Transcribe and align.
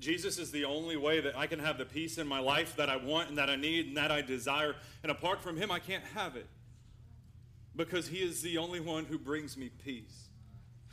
Jesus 0.00 0.38
is 0.38 0.50
the 0.50 0.64
only 0.64 0.96
way 0.96 1.20
that 1.20 1.36
I 1.36 1.46
can 1.46 1.58
have 1.58 1.76
the 1.76 1.84
peace 1.84 2.16
in 2.16 2.26
my 2.26 2.40
life 2.40 2.74
that 2.76 2.88
I 2.88 2.96
want 2.96 3.28
and 3.28 3.38
that 3.38 3.50
I 3.50 3.56
need 3.56 3.88
and 3.88 3.96
that 3.98 4.10
I 4.10 4.22
desire. 4.22 4.74
And 5.02 5.12
apart 5.12 5.42
from 5.42 5.56
Him, 5.56 5.70
I 5.70 5.78
can't 5.78 6.04
have 6.14 6.36
it 6.36 6.46
because 7.76 8.08
He 8.08 8.18
is 8.18 8.40
the 8.40 8.58
only 8.58 8.80
one 8.80 9.04
who 9.04 9.18
brings 9.18 9.56
me 9.56 9.70
peace. 9.84 10.28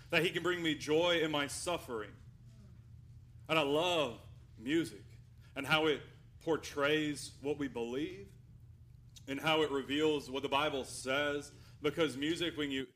That 0.10 0.24
He 0.24 0.30
can 0.30 0.44
bring 0.44 0.62
me 0.62 0.76
joy 0.76 1.22
in 1.24 1.32
my 1.32 1.48
suffering. 1.48 2.12
And 3.48 3.58
I 3.58 3.62
love 3.62 4.20
music 4.60 5.06
and 5.56 5.66
how 5.66 5.88
it 5.88 6.02
portrays 6.44 7.32
what 7.42 7.58
we 7.58 7.70
believe 7.70 8.28
and 9.28 9.40
how 9.40 9.62
it 9.62 9.72
reveals 9.72 10.30
what 10.30 10.44
the 10.44 10.50
Bible 10.50 10.84
says. 10.84 11.52
Because 11.82 12.18
music, 12.18 12.58
when 12.58 12.72
you 12.72 12.88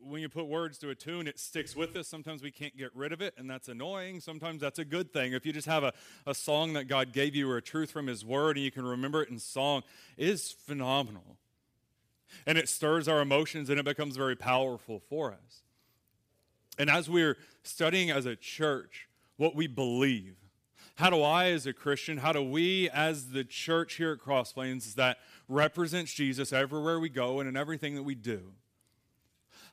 when 0.00 0.22
you 0.22 0.28
put 0.28 0.46
words 0.46 0.78
to 0.78 0.90
a 0.90 0.94
tune, 0.94 1.26
it 1.26 1.38
sticks 1.38 1.74
with 1.74 1.96
us. 1.96 2.08
Sometimes 2.08 2.42
we 2.42 2.50
can't 2.50 2.76
get 2.76 2.94
rid 2.94 3.12
of 3.12 3.20
it, 3.20 3.34
and 3.36 3.48
that's 3.48 3.68
annoying. 3.68 4.20
Sometimes 4.20 4.60
that's 4.60 4.78
a 4.78 4.84
good 4.84 5.12
thing. 5.12 5.32
If 5.32 5.44
you 5.44 5.52
just 5.52 5.66
have 5.66 5.84
a, 5.84 5.92
a 6.26 6.34
song 6.34 6.72
that 6.74 6.84
God 6.84 7.12
gave 7.12 7.34
you 7.34 7.50
or 7.50 7.56
a 7.56 7.62
truth 7.62 7.90
from 7.90 8.06
His 8.06 8.24
Word 8.24 8.56
and 8.56 8.64
you 8.64 8.70
can 8.70 8.84
remember 8.84 9.22
it 9.22 9.28
in 9.28 9.38
song, 9.38 9.82
it 10.16 10.28
is 10.28 10.52
phenomenal. 10.52 11.36
And 12.46 12.58
it 12.58 12.68
stirs 12.68 13.08
our 13.08 13.20
emotions 13.20 13.70
and 13.70 13.80
it 13.80 13.84
becomes 13.84 14.16
very 14.16 14.36
powerful 14.36 15.00
for 15.08 15.32
us. 15.32 15.62
And 16.78 16.88
as 16.88 17.10
we're 17.10 17.36
studying 17.62 18.10
as 18.10 18.26
a 18.26 18.36
church 18.36 19.08
what 19.36 19.54
we 19.54 19.66
believe, 19.66 20.36
how 20.96 21.10
do 21.10 21.22
I, 21.22 21.50
as 21.50 21.66
a 21.66 21.72
Christian, 21.72 22.18
how 22.18 22.32
do 22.32 22.42
we, 22.42 22.90
as 22.90 23.30
the 23.30 23.44
church 23.44 23.94
here 23.94 24.12
at 24.12 24.18
Cross 24.18 24.52
Plains, 24.52 24.94
that 24.94 25.18
represents 25.48 26.12
Jesus 26.12 26.52
everywhere 26.52 26.98
we 26.98 27.08
go 27.08 27.38
and 27.40 27.48
in 27.48 27.56
everything 27.56 27.94
that 27.94 28.02
we 28.02 28.16
do, 28.16 28.52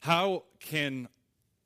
how 0.06 0.44
can 0.60 1.08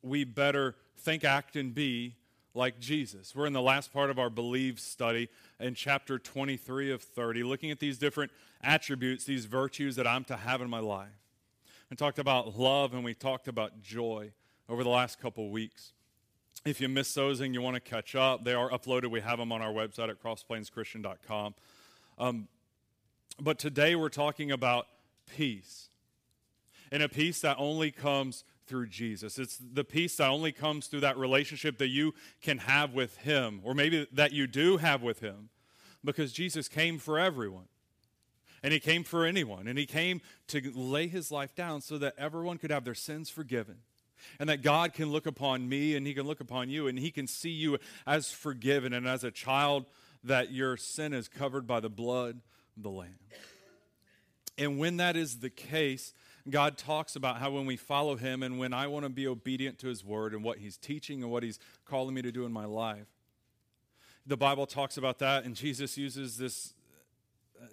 we 0.01 0.23
better 0.23 0.73
think, 0.99 1.25
act, 1.25 1.57
and 1.57 1.75
be 1.75 2.15
like 2.53 2.79
Jesus? 2.79 3.35
We're 3.35 3.45
in 3.45 3.51
the 3.51 3.61
last 3.61 3.91
part 3.91 4.09
of 4.09 4.17
our 4.17 4.29
Believe 4.29 4.79
study 4.79 5.27
in 5.59 5.75
chapter 5.75 6.17
23 6.17 6.89
of 6.93 7.01
30, 7.01 7.43
looking 7.43 7.69
at 7.69 7.81
these 7.81 7.97
different 7.97 8.31
attributes, 8.63 9.25
these 9.25 9.43
virtues 9.43 9.97
that 9.97 10.07
I'm 10.07 10.23
to 10.23 10.37
have 10.37 10.61
in 10.61 10.69
my 10.69 10.79
life. 10.79 11.09
And 11.89 11.99
talked 11.99 12.17
about 12.17 12.57
love 12.57 12.93
and 12.93 13.03
we 13.03 13.13
talked 13.13 13.49
about 13.49 13.81
joy 13.81 14.31
over 14.69 14.85
the 14.85 14.89
last 14.89 15.19
couple 15.19 15.49
weeks. 15.49 15.91
If 16.63 16.79
you 16.79 16.87
missed 16.87 17.15
those 17.15 17.41
and 17.41 17.53
you 17.53 17.61
want 17.61 17.75
to 17.75 17.81
catch 17.81 18.15
up, 18.15 18.45
they 18.45 18.53
are 18.53 18.69
uploaded. 18.69 19.11
We 19.11 19.19
have 19.19 19.39
them 19.39 19.51
on 19.51 19.61
our 19.61 19.73
website 19.73 20.09
at 20.09 20.23
crossplainschristian.com. 20.23 21.55
Um, 22.17 22.47
but 23.37 23.59
today 23.59 23.95
we're 23.97 24.07
talking 24.07 24.49
about 24.49 24.87
peace 25.35 25.88
and 26.91 27.03
a 27.03 27.09
peace 27.09 27.41
that 27.41 27.57
only 27.59 27.91
comes 27.91 28.43
through 28.67 28.87
Jesus. 28.87 29.39
It's 29.39 29.57
the 29.57 29.83
peace 29.83 30.17
that 30.17 30.29
only 30.29 30.51
comes 30.51 30.87
through 30.87 30.99
that 31.01 31.17
relationship 31.17 31.79
that 31.79 31.87
you 31.87 32.13
can 32.41 32.59
have 32.59 32.93
with 32.93 33.17
Him, 33.17 33.61
or 33.63 33.73
maybe 33.73 34.07
that 34.13 34.31
you 34.31 34.47
do 34.47 34.77
have 34.77 35.01
with 35.01 35.19
Him, 35.19 35.49
because 36.03 36.31
Jesus 36.31 36.67
came 36.67 36.99
for 36.99 37.19
everyone. 37.19 37.65
And 38.61 38.73
He 38.73 38.79
came 38.79 39.03
for 39.03 39.25
anyone. 39.25 39.67
And 39.67 39.79
He 39.79 39.85
came 39.85 40.21
to 40.47 40.61
lay 40.75 41.07
His 41.07 41.31
life 41.31 41.55
down 41.55 41.81
so 41.81 41.97
that 41.97 42.13
everyone 42.17 42.57
could 42.57 42.71
have 42.71 42.83
their 42.83 42.95
sins 42.95 43.29
forgiven. 43.29 43.77
And 44.39 44.49
that 44.49 44.61
God 44.61 44.93
can 44.93 45.11
look 45.11 45.25
upon 45.25 45.69
me 45.69 45.95
and 45.95 46.05
He 46.05 46.13
can 46.13 46.27
look 46.27 46.41
upon 46.41 46.69
you 46.69 46.87
and 46.87 46.99
He 46.99 47.09
can 47.09 47.25
see 47.25 47.51
you 47.51 47.77
as 48.05 48.31
forgiven 48.31 48.93
and 48.93 49.07
as 49.07 49.23
a 49.23 49.31
child 49.31 49.85
that 50.23 50.51
your 50.51 50.75
sin 50.75 51.13
is 51.13 51.27
covered 51.27 51.65
by 51.65 51.79
the 51.79 51.89
blood 51.89 52.41
of 52.75 52.83
the 52.83 52.89
Lamb. 52.89 53.17
And 54.59 54.77
when 54.77 54.97
that 54.97 55.15
is 55.15 55.39
the 55.39 55.49
case, 55.49 56.13
God 56.49 56.77
talks 56.77 57.15
about 57.15 57.37
how 57.37 57.51
when 57.51 57.65
we 57.65 57.77
follow 57.77 58.17
Him 58.17 58.43
and 58.43 58.59
when 58.59 58.73
I 58.73 58.87
want 58.87 59.03
to 59.03 59.09
be 59.09 59.25
obedient 59.25 59.79
to 59.79 59.87
His 59.87 60.03
word 60.03 60.33
and 60.33 60.43
what 60.43 60.57
He's 60.59 60.77
teaching 60.77 61.23
and 61.23 61.31
what 61.31 61.43
He's 61.43 61.59
calling 61.85 62.13
me 62.13 62.21
to 62.21 62.31
do 62.31 62.45
in 62.45 62.51
my 62.51 62.65
life, 62.65 63.07
the 64.27 64.37
Bible 64.37 64.67
talks 64.67 64.97
about 64.97 65.19
that, 65.19 65.45
and 65.45 65.55
Jesus 65.55 65.97
uses 65.97 66.37
this. 66.37 66.73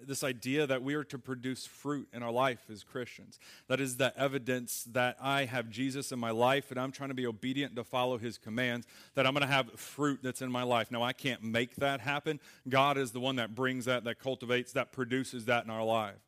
This 0.05 0.21
idea 0.21 0.67
that 0.67 0.83
we 0.83 0.95
are 0.95 1.05
to 1.05 1.17
produce 1.17 1.65
fruit 1.65 2.09
in 2.11 2.21
our 2.21 2.29
life 2.29 2.59
as 2.69 2.83
Christians. 2.83 3.39
That 3.69 3.79
is 3.79 3.95
the 3.95 4.11
evidence 4.19 4.85
that 4.91 5.15
I 5.21 5.45
have 5.45 5.69
Jesus 5.69 6.11
in 6.11 6.19
my 6.19 6.31
life 6.31 6.71
and 6.71 6.77
I'm 6.77 6.91
trying 6.91 7.07
to 7.07 7.15
be 7.15 7.25
obedient 7.25 7.73
to 7.77 7.85
follow 7.85 8.17
his 8.17 8.37
commands, 8.37 8.85
that 9.15 9.25
I'm 9.25 9.31
going 9.33 9.47
to 9.47 9.53
have 9.53 9.71
fruit 9.79 10.19
that's 10.21 10.41
in 10.41 10.51
my 10.51 10.63
life. 10.63 10.91
Now, 10.91 11.03
I 11.03 11.13
can't 11.13 11.41
make 11.41 11.77
that 11.77 12.01
happen. 12.01 12.41
God 12.67 12.97
is 12.97 13.13
the 13.13 13.21
one 13.21 13.37
that 13.37 13.55
brings 13.55 13.85
that, 13.85 14.03
that 14.03 14.19
cultivates, 14.19 14.73
that 14.73 14.91
produces 14.91 15.45
that 15.45 15.63
in 15.63 15.69
our 15.69 15.85
life. 15.85 16.26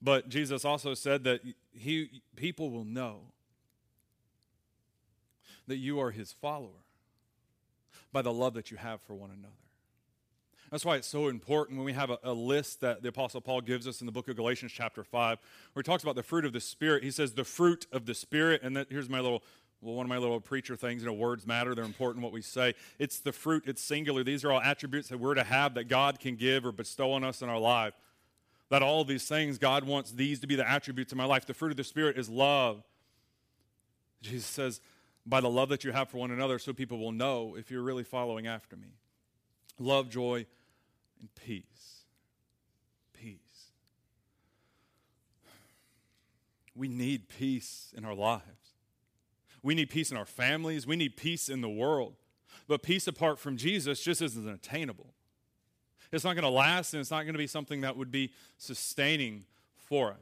But 0.00 0.28
Jesus 0.28 0.64
also 0.64 0.94
said 0.94 1.24
that 1.24 1.40
he, 1.72 2.22
people 2.36 2.70
will 2.70 2.84
know 2.84 3.32
that 5.66 5.76
you 5.76 6.00
are 6.00 6.10
his 6.10 6.32
follower 6.32 6.84
by 8.12 8.22
the 8.22 8.32
love 8.32 8.54
that 8.54 8.70
you 8.70 8.76
have 8.76 9.00
for 9.02 9.14
one 9.14 9.30
another. 9.30 9.52
That's 10.70 10.84
why 10.84 10.96
it's 10.96 11.08
so 11.08 11.28
important 11.28 11.78
when 11.78 11.86
we 11.86 11.94
have 11.94 12.10
a, 12.10 12.18
a, 12.22 12.32
list 12.32 12.82
that 12.82 13.02
the 13.02 13.08
Apostle 13.08 13.40
Paul 13.40 13.62
gives 13.62 13.86
us 13.86 14.00
in 14.00 14.06
the 14.06 14.12
book 14.12 14.28
of 14.28 14.36
Galatians, 14.36 14.70
chapter 14.70 15.02
5, 15.02 15.38
where 15.72 15.82
he 15.82 15.84
talks 15.84 16.02
about 16.02 16.14
the 16.14 16.22
fruit 16.22 16.44
of 16.44 16.52
the 16.52 16.60
Spirit. 16.60 17.02
He 17.02 17.10
says, 17.10 17.32
the 17.32 17.44
fruit 17.44 17.86
of 17.90 18.04
the 18.04 18.14
Spirit, 18.14 18.62
and 18.62 18.76
that, 18.76 18.88
here's 18.90 19.08
my 19.08 19.20
little, 19.20 19.42
well, 19.80 19.94
one 19.94 20.04
of 20.04 20.10
my 20.10 20.18
little 20.18 20.40
preacher 20.40 20.76
things, 20.76 21.02
you 21.02 21.08
know, 21.08 21.14
words 21.14 21.46
matter, 21.46 21.74
they're 21.74 21.84
important 21.84 22.22
what 22.22 22.32
we 22.32 22.42
say. 22.42 22.74
It's 22.98 23.18
the 23.18 23.32
fruit, 23.32 23.64
it's 23.66 23.82
singular. 23.82 24.22
These 24.22 24.44
are 24.44 24.52
all 24.52 24.60
attributes 24.60 25.08
that 25.08 25.18
we're 25.18 25.34
to 25.34 25.44
have 25.44 25.74
that 25.74 25.84
God 25.84 26.20
can 26.20 26.36
give 26.36 26.66
or 26.66 26.72
bestow 26.72 27.12
on 27.12 27.24
us 27.24 27.40
in 27.40 27.48
our 27.48 27.58
life 27.58 27.94
that 28.70 28.82
all 28.82 29.04
these 29.04 29.26
things, 29.26 29.58
God 29.58 29.84
wants 29.84 30.12
these 30.12 30.40
to 30.40 30.46
be 30.46 30.54
the 30.54 30.68
attributes 30.68 31.12
of 31.12 31.18
my 31.18 31.24
life. 31.24 31.46
The 31.46 31.54
fruit 31.54 31.70
of 31.70 31.76
the 31.76 31.84
Spirit 31.84 32.18
is 32.18 32.28
love. 32.28 32.82
Jesus 34.20 34.46
says, 34.46 34.80
by 35.24 35.40
the 35.40 35.50
love 35.50 35.68
that 35.68 35.84
you 35.84 35.92
have 35.92 36.08
for 36.08 36.18
one 36.18 36.30
another, 36.30 36.58
so 36.58 36.72
people 36.72 36.98
will 36.98 37.12
know 37.12 37.54
if 37.56 37.70
you're 37.70 37.82
really 37.82 38.04
following 38.04 38.46
after 38.46 38.76
me. 38.76 38.88
Love, 39.78 40.08
joy, 40.08 40.46
and 41.20 41.28
peace. 41.34 42.04
Peace. 43.12 43.38
We 46.74 46.88
need 46.88 47.28
peace 47.28 47.92
in 47.96 48.04
our 48.04 48.14
lives. 48.14 48.44
We 49.62 49.74
need 49.74 49.90
peace 49.90 50.10
in 50.10 50.16
our 50.16 50.24
families. 50.24 50.86
We 50.86 50.96
need 50.96 51.16
peace 51.16 51.48
in 51.48 51.60
the 51.60 51.68
world. 51.68 52.14
But 52.66 52.82
peace 52.82 53.06
apart 53.06 53.38
from 53.38 53.56
Jesus 53.56 54.02
just 54.02 54.22
isn't 54.22 54.48
attainable. 54.48 55.14
It's 56.10 56.24
not 56.24 56.34
going 56.34 56.44
to 56.44 56.48
last, 56.48 56.94
and 56.94 57.00
it's 57.00 57.10
not 57.10 57.22
going 57.22 57.34
to 57.34 57.38
be 57.38 57.46
something 57.46 57.82
that 57.82 57.96
would 57.96 58.10
be 58.10 58.32
sustaining 58.56 59.44
for 59.76 60.10
us. 60.12 60.16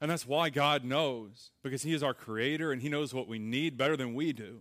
And 0.00 0.10
that's 0.10 0.26
why 0.26 0.50
God 0.50 0.84
knows, 0.84 1.50
because 1.62 1.82
He 1.82 1.94
is 1.94 2.02
our 2.02 2.14
creator 2.14 2.72
and 2.72 2.82
He 2.82 2.88
knows 2.88 3.14
what 3.14 3.28
we 3.28 3.38
need 3.38 3.76
better 3.76 3.96
than 3.96 4.14
we 4.14 4.32
do. 4.32 4.60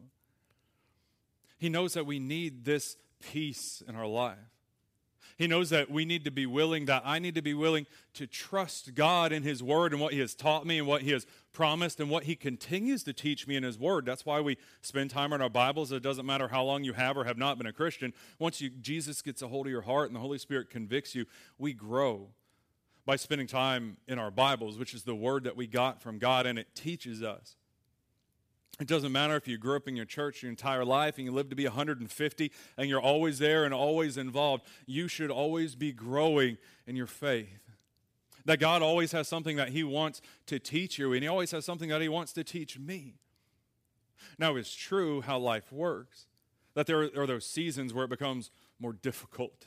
He 1.57 1.69
knows 1.69 1.93
that 1.93 2.05
we 2.05 2.19
need 2.19 2.65
this 2.65 2.97
peace 3.31 3.81
in 3.87 3.95
our 3.95 4.07
life. 4.07 4.37
He 5.37 5.47
knows 5.47 5.69
that 5.71 5.89
we 5.89 6.05
need 6.05 6.23
to 6.25 6.31
be 6.31 6.45
willing, 6.45 6.85
that 6.85 7.03
I 7.05 7.19
need 7.19 7.35
to 7.35 7.41
be 7.41 7.53
willing 7.53 7.87
to 8.13 8.27
trust 8.27 8.93
God 8.95 9.31
in 9.31 9.43
His 9.43 9.63
Word 9.63 9.91
and 9.91 10.01
what 10.01 10.13
He 10.13 10.19
has 10.19 10.35
taught 10.35 10.65
me 10.65 10.77
and 10.77 10.87
what 10.87 11.01
He 11.01 11.11
has 11.11 11.25
promised 11.51 11.99
and 11.99 12.09
what 12.09 12.23
He 12.23 12.35
continues 12.35 13.03
to 13.03 13.13
teach 13.13 13.47
me 13.47 13.55
in 13.55 13.63
His 13.63 13.77
Word. 13.77 14.05
That's 14.05 14.25
why 14.25 14.41
we 14.41 14.57
spend 14.81 15.09
time 15.09 15.33
on 15.33 15.41
our 15.41 15.49
Bibles. 15.49 15.91
It 15.91 16.03
doesn't 16.03 16.25
matter 16.25 16.47
how 16.47 16.63
long 16.63 16.83
you 16.83 16.93
have 16.93 17.17
or 17.17 17.23
have 17.23 17.37
not 17.37 17.57
been 17.57 17.67
a 17.67 17.73
Christian. 17.73 18.13
Once 18.39 18.61
you, 18.61 18.69
Jesus 18.69 19.21
gets 19.21 19.41
a 19.41 19.47
hold 19.47 19.67
of 19.67 19.71
your 19.71 19.81
heart 19.81 20.09
and 20.09 20.15
the 20.15 20.21
Holy 20.21 20.37
Spirit 20.37 20.69
convicts 20.69 21.15
you, 21.15 21.25
we 21.57 21.73
grow 21.73 22.29
by 23.05 23.15
spending 23.15 23.47
time 23.47 23.97
in 24.07 24.17
our 24.17 24.31
Bibles, 24.31 24.77
which 24.77 24.93
is 24.93 25.03
the 25.03 25.15
Word 25.15 25.43
that 25.43 25.57
we 25.57 25.67
got 25.67 26.01
from 26.01 26.19
God, 26.19 26.45
and 26.45 26.57
it 26.57 26.73
teaches 26.73 27.21
us. 27.21 27.55
It 28.79 28.87
doesn't 28.87 29.11
matter 29.11 29.35
if 29.35 29.47
you 29.47 29.57
grew 29.57 29.75
up 29.75 29.87
in 29.87 29.95
your 29.95 30.05
church 30.05 30.41
your 30.41 30.49
entire 30.49 30.83
life 30.83 31.17
and 31.17 31.25
you 31.25 31.31
live 31.31 31.49
to 31.49 31.55
be 31.55 31.65
150 31.65 32.51
and 32.77 32.89
you're 32.89 32.99
always 32.99 33.37
there 33.37 33.65
and 33.65 33.73
always 33.73 34.17
involved. 34.17 34.63
You 34.87 35.07
should 35.07 35.29
always 35.29 35.75
be 35.75 35.91
growing 35.91 36.57
in 36.87 36.95
your 36.95 37.07
faith. 37.07 37.59
That 38.45 38.59
God 38.59 38.81
always 38.81 39.11
has 39.11 39.27
something 39.27 39.55
that 39.57 39.69
He 39.69 39.83
wants 39.83 40.21
to 40.47 40.59
teach 40.59 40.99
you, 40.99 41.13
and 41.13 41.23
He 41.23 41.29
always 41.29 41.51
has 41.51 41.63
something 41.63 41.89
that 41.89 42.01
He 42.01 42.09
wants 42.09 42.33
to 42.33 42.43
teach 42.43 42.77
me. 42.77 43.15
Now, 44.37 44.55
it's 44.55 44.75
true 44.75 45.21
how 45.21 45.37
life 45.37 45.71
works, 45.71 46.27
that 46.73 46.85
there 46.85 47.09
are 47.15 47.27
those 47.27 47.45
seasons 47.45 47.93
where 47.93 48.03
it 48.05 48.09
becomes 48.09 48.51
more 48.79 48.91
difficult 48.91 49.65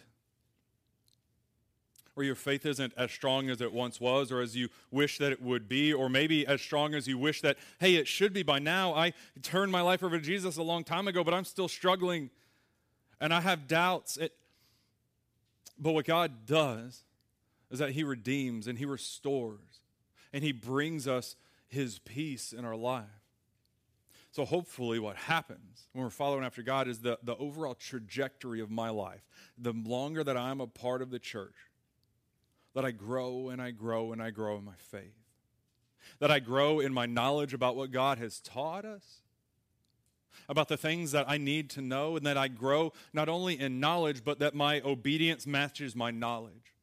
or 2.16 2.24
your 2.24 2.34
faith 2.34 2.64
isn't 2.64 2.94
as 2.96 3.12
strong 3.12 3.50
as 3.50 3.60
it 3.60 3.72
once 3.72 4.00
was 4.00 4.32
or 4.32 4.40
as 4.40 4.56
you 4.56 4.70
wish 4.90 5.18
that 5.18 5.30
it 5.30 5.42
would 5.42 5.68
be, 5.68 5.92
or 5.92 6.08
maybe 6.08 6.46
as 6.46 6.62
strong 6.62 6.94
as 6.94 7.06
you 7.06 7.18
wish 7.18 7.42
that, 7.42 7.58
hey, 7.78 7.96
it 7.96 8.08
should 8.08 8.32
be 8.32 8.42
by 8.42 8.58
now. 8.58 8.94
I 8.94 9.12
turned 9.42 9.70
my 9.70 9.82
life 9.82 10.02
over 10.02 10.18
to 10.18 10.24
Jesus 10.24 10.56
a 10.56 10.62
long 10.62 10.82
time 10.82 11.06
ago, 11.06 11.22
but 11.22 11.34
I'm 11.34 11.44
still 11.44 11.68
struggling 11.68 12.30
and 13.20 13.34
I 13.34 13.42
have 13.42 13.68
doubts. 13.68 14.16
It, 14.16 14.32
but 15.78 15.92
what 15.92 16.06
God 16.06 16.46
does 16.46 17.04
is 17.70 17.78
that 17.78 17.90
He 17.90 18.02
redeems 18.02 18.66
and 18.66 18.78
He 18.78 18.86
restores 18.86 19.80
and 20.32 20.42
He 20.42 20.52
brings 20.52 21.06
us 21.06 21.36
His 21.69 21.98
peace 21.98 22.52
in 22.52 22.64
our 22.64 22.76
life. 22.76 23.04
So, 24.32 24.44
hopefully, 24.44 24.98
what 24.98 25.16
happens 25.16 25.88
when 25.94 26.04
we're 26.04 26.10
following 26.10 26.44
after 26.44 26.62
God 26.62 26.88
is 26.88 26.98
the, 26.98 27.19
the 27.22 27.36
overall 27.36 27.74
trajectory 27.74 28.60
of 28.60 28.70
my 28.70 28.90
life. 28.90 29.22
The 29.56 29.72
longer 29.72 30.22
that 30.22 30.36
I'm 30.36 30.60
a 30.60 30.66
part 30.66 31.00
of 31.00 31.10
the 31.10 31.19
church, 31.19 31.54
that 32.76 32.84
I 32.84 32.90
grow 32.90 33.49
and 33.49 33.61
I 33.61 33.70
grow 33.70 34.12
and 34.12 34.23
I 34.23 34.28
grow 34.28 34.58
in 34.58 34.64
my 34.67 34.76
faith, 34.76 35.17
that 36.19 36.31
I 36.31 36.40
grow 36.40 36.78
in 36.78 36.93
my 36.93 37.06
knowledge 37.06 37.55
about 37.55 37.75
what 37.75 37.90
God 37.90 38.19
has 38.19 38.38
taught 38.38 38.84
us, 38.84 39.23
about 40.46 40.69
the 40.69 40.76
things 40.76 41.12
that 41.12 41.25
I 41.26 41.38
need 41.38 41.70
to 41.70 41.81
know, 41.81 42.17
and 42.17 42.26
that 42.26 42.37
I 42.37 42.49
grow 42.49 42.93
not 43.14 43.31
only 43.31 43.58
in 43.58 43.81
knowledge, 43.81 44.23
but 44.23 44.40
that 44.40 44.55
my 44.55 44.82
obedience 44.82 45.46
matches 45.46 45.96
my 45.96 46.11
knowledge. 46.11 46.75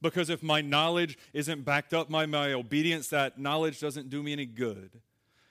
Because 0.00 0.30
if 0.30 0.40
my 0.40 0.60
knowledge 0.60 1.18
isn't 1.32 1.64
backed 1.64 1.92
up 1.92 2.08
by 2.08 2.26
my 2.26 2.52
obedience, 2.52 3.08
that 3.08 3.36
knowledge 3.36 3.80
doesn't 3.80 4.08
do 4.08 4.22
me 4.22 4.32
any 4.32 4.46
good. 4.46 5.00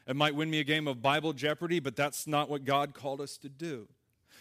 It 0.07 0.15
might 0.15 0.33
win 0.33 0.49
me 0.49 0.61
a 0.61 0.63
game 0.63 0.87
of 0.87 1.01
Bible 1.01 1.33
Jeopardy, 1.33 1.81
but 1.81 1.97
that's 1.97 2.25
not 2.25 2.49
what 2.49 2.63
God 2.63 2.93
called 2.93 3.19
us 3.19 3.37
to 3.39 3.49
do. 3.49 3.89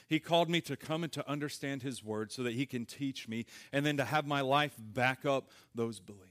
He 0.09 0.19
called 0.19 0.49
me 0.49 0.61
to 0.63 0.77
come 0.77 1.05
and 1.05 1.13
to 1.13 1.29
understand 1.29 1.83
His 1.83 2.03
Word 2.03 2.33
so 2.33 2.43
that 2.43 2.55
He 2.55 2.65
can 2.65 2.87
teach 2.87 3.29
me 3.29 3.45
and 3.73 3.85
then 3.85 3.99
to 3.99 4.05
have 4.05 4.27
my 4.27 4.41
life 4.41 4.75
back 4.79 5.27
up 5.27 5.51
those 5.75 6.01
beliefs. 6.01 6.25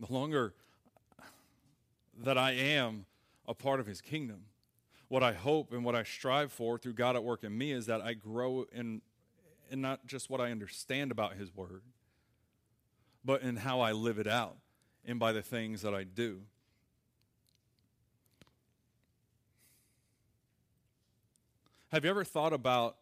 The 0.00 0.12
longer 0.12 0.52
that 2.22 2.36
I 2.36 2.52
am 2.52 3.06
a 3.46 3.54
part 3.54 3.78
of 3.78 3.86
His 3.86 4.00
kingdom, 4.00 4.46
what 5.08 5.22
I 5.22 5.32
hope 5.32 5.72
and 5.72 5.84
what 5.84 5.94
I 5.94 6.02
strive 6.02 6.52
for 6.52 6.76
through 6.76 6.94
God 6.94 7.14
at 7.14 7.22
work 7.22 7.44
in 7.44 7.56
me 7.56 7.70
is 7.70 7.86
that 7.86 8.00
I 8.00 8.14
grow 8.14 8.66
in, 8.72 9.00
in 9.70 9.80
not 9.80 10.06
just 10.06 10.28
what 10.28 10.40
I 10.40 10.50
understand 10.50 11.12
about 11.12 11.34
His 11.34 11.54
Word, 11.54 11.82
but 13.24 13.42
in 13.42 13.56
how 13.56 13.80
I 13.80 13.92
live 13.92 14.18
it 14.18 14.26
out 14.26 14.56
and 15.06 15.20
by 15.20 15.32
the 15.32 15.42
things 15.42 15.82
that 15.82 15.94
I 15.94 16.02
do. 16.02 16.40
Have 21.94 22.02
you 22.02 22.10
ever 22.10 22.24
thought 22.24 22.52
about 22.52 22.96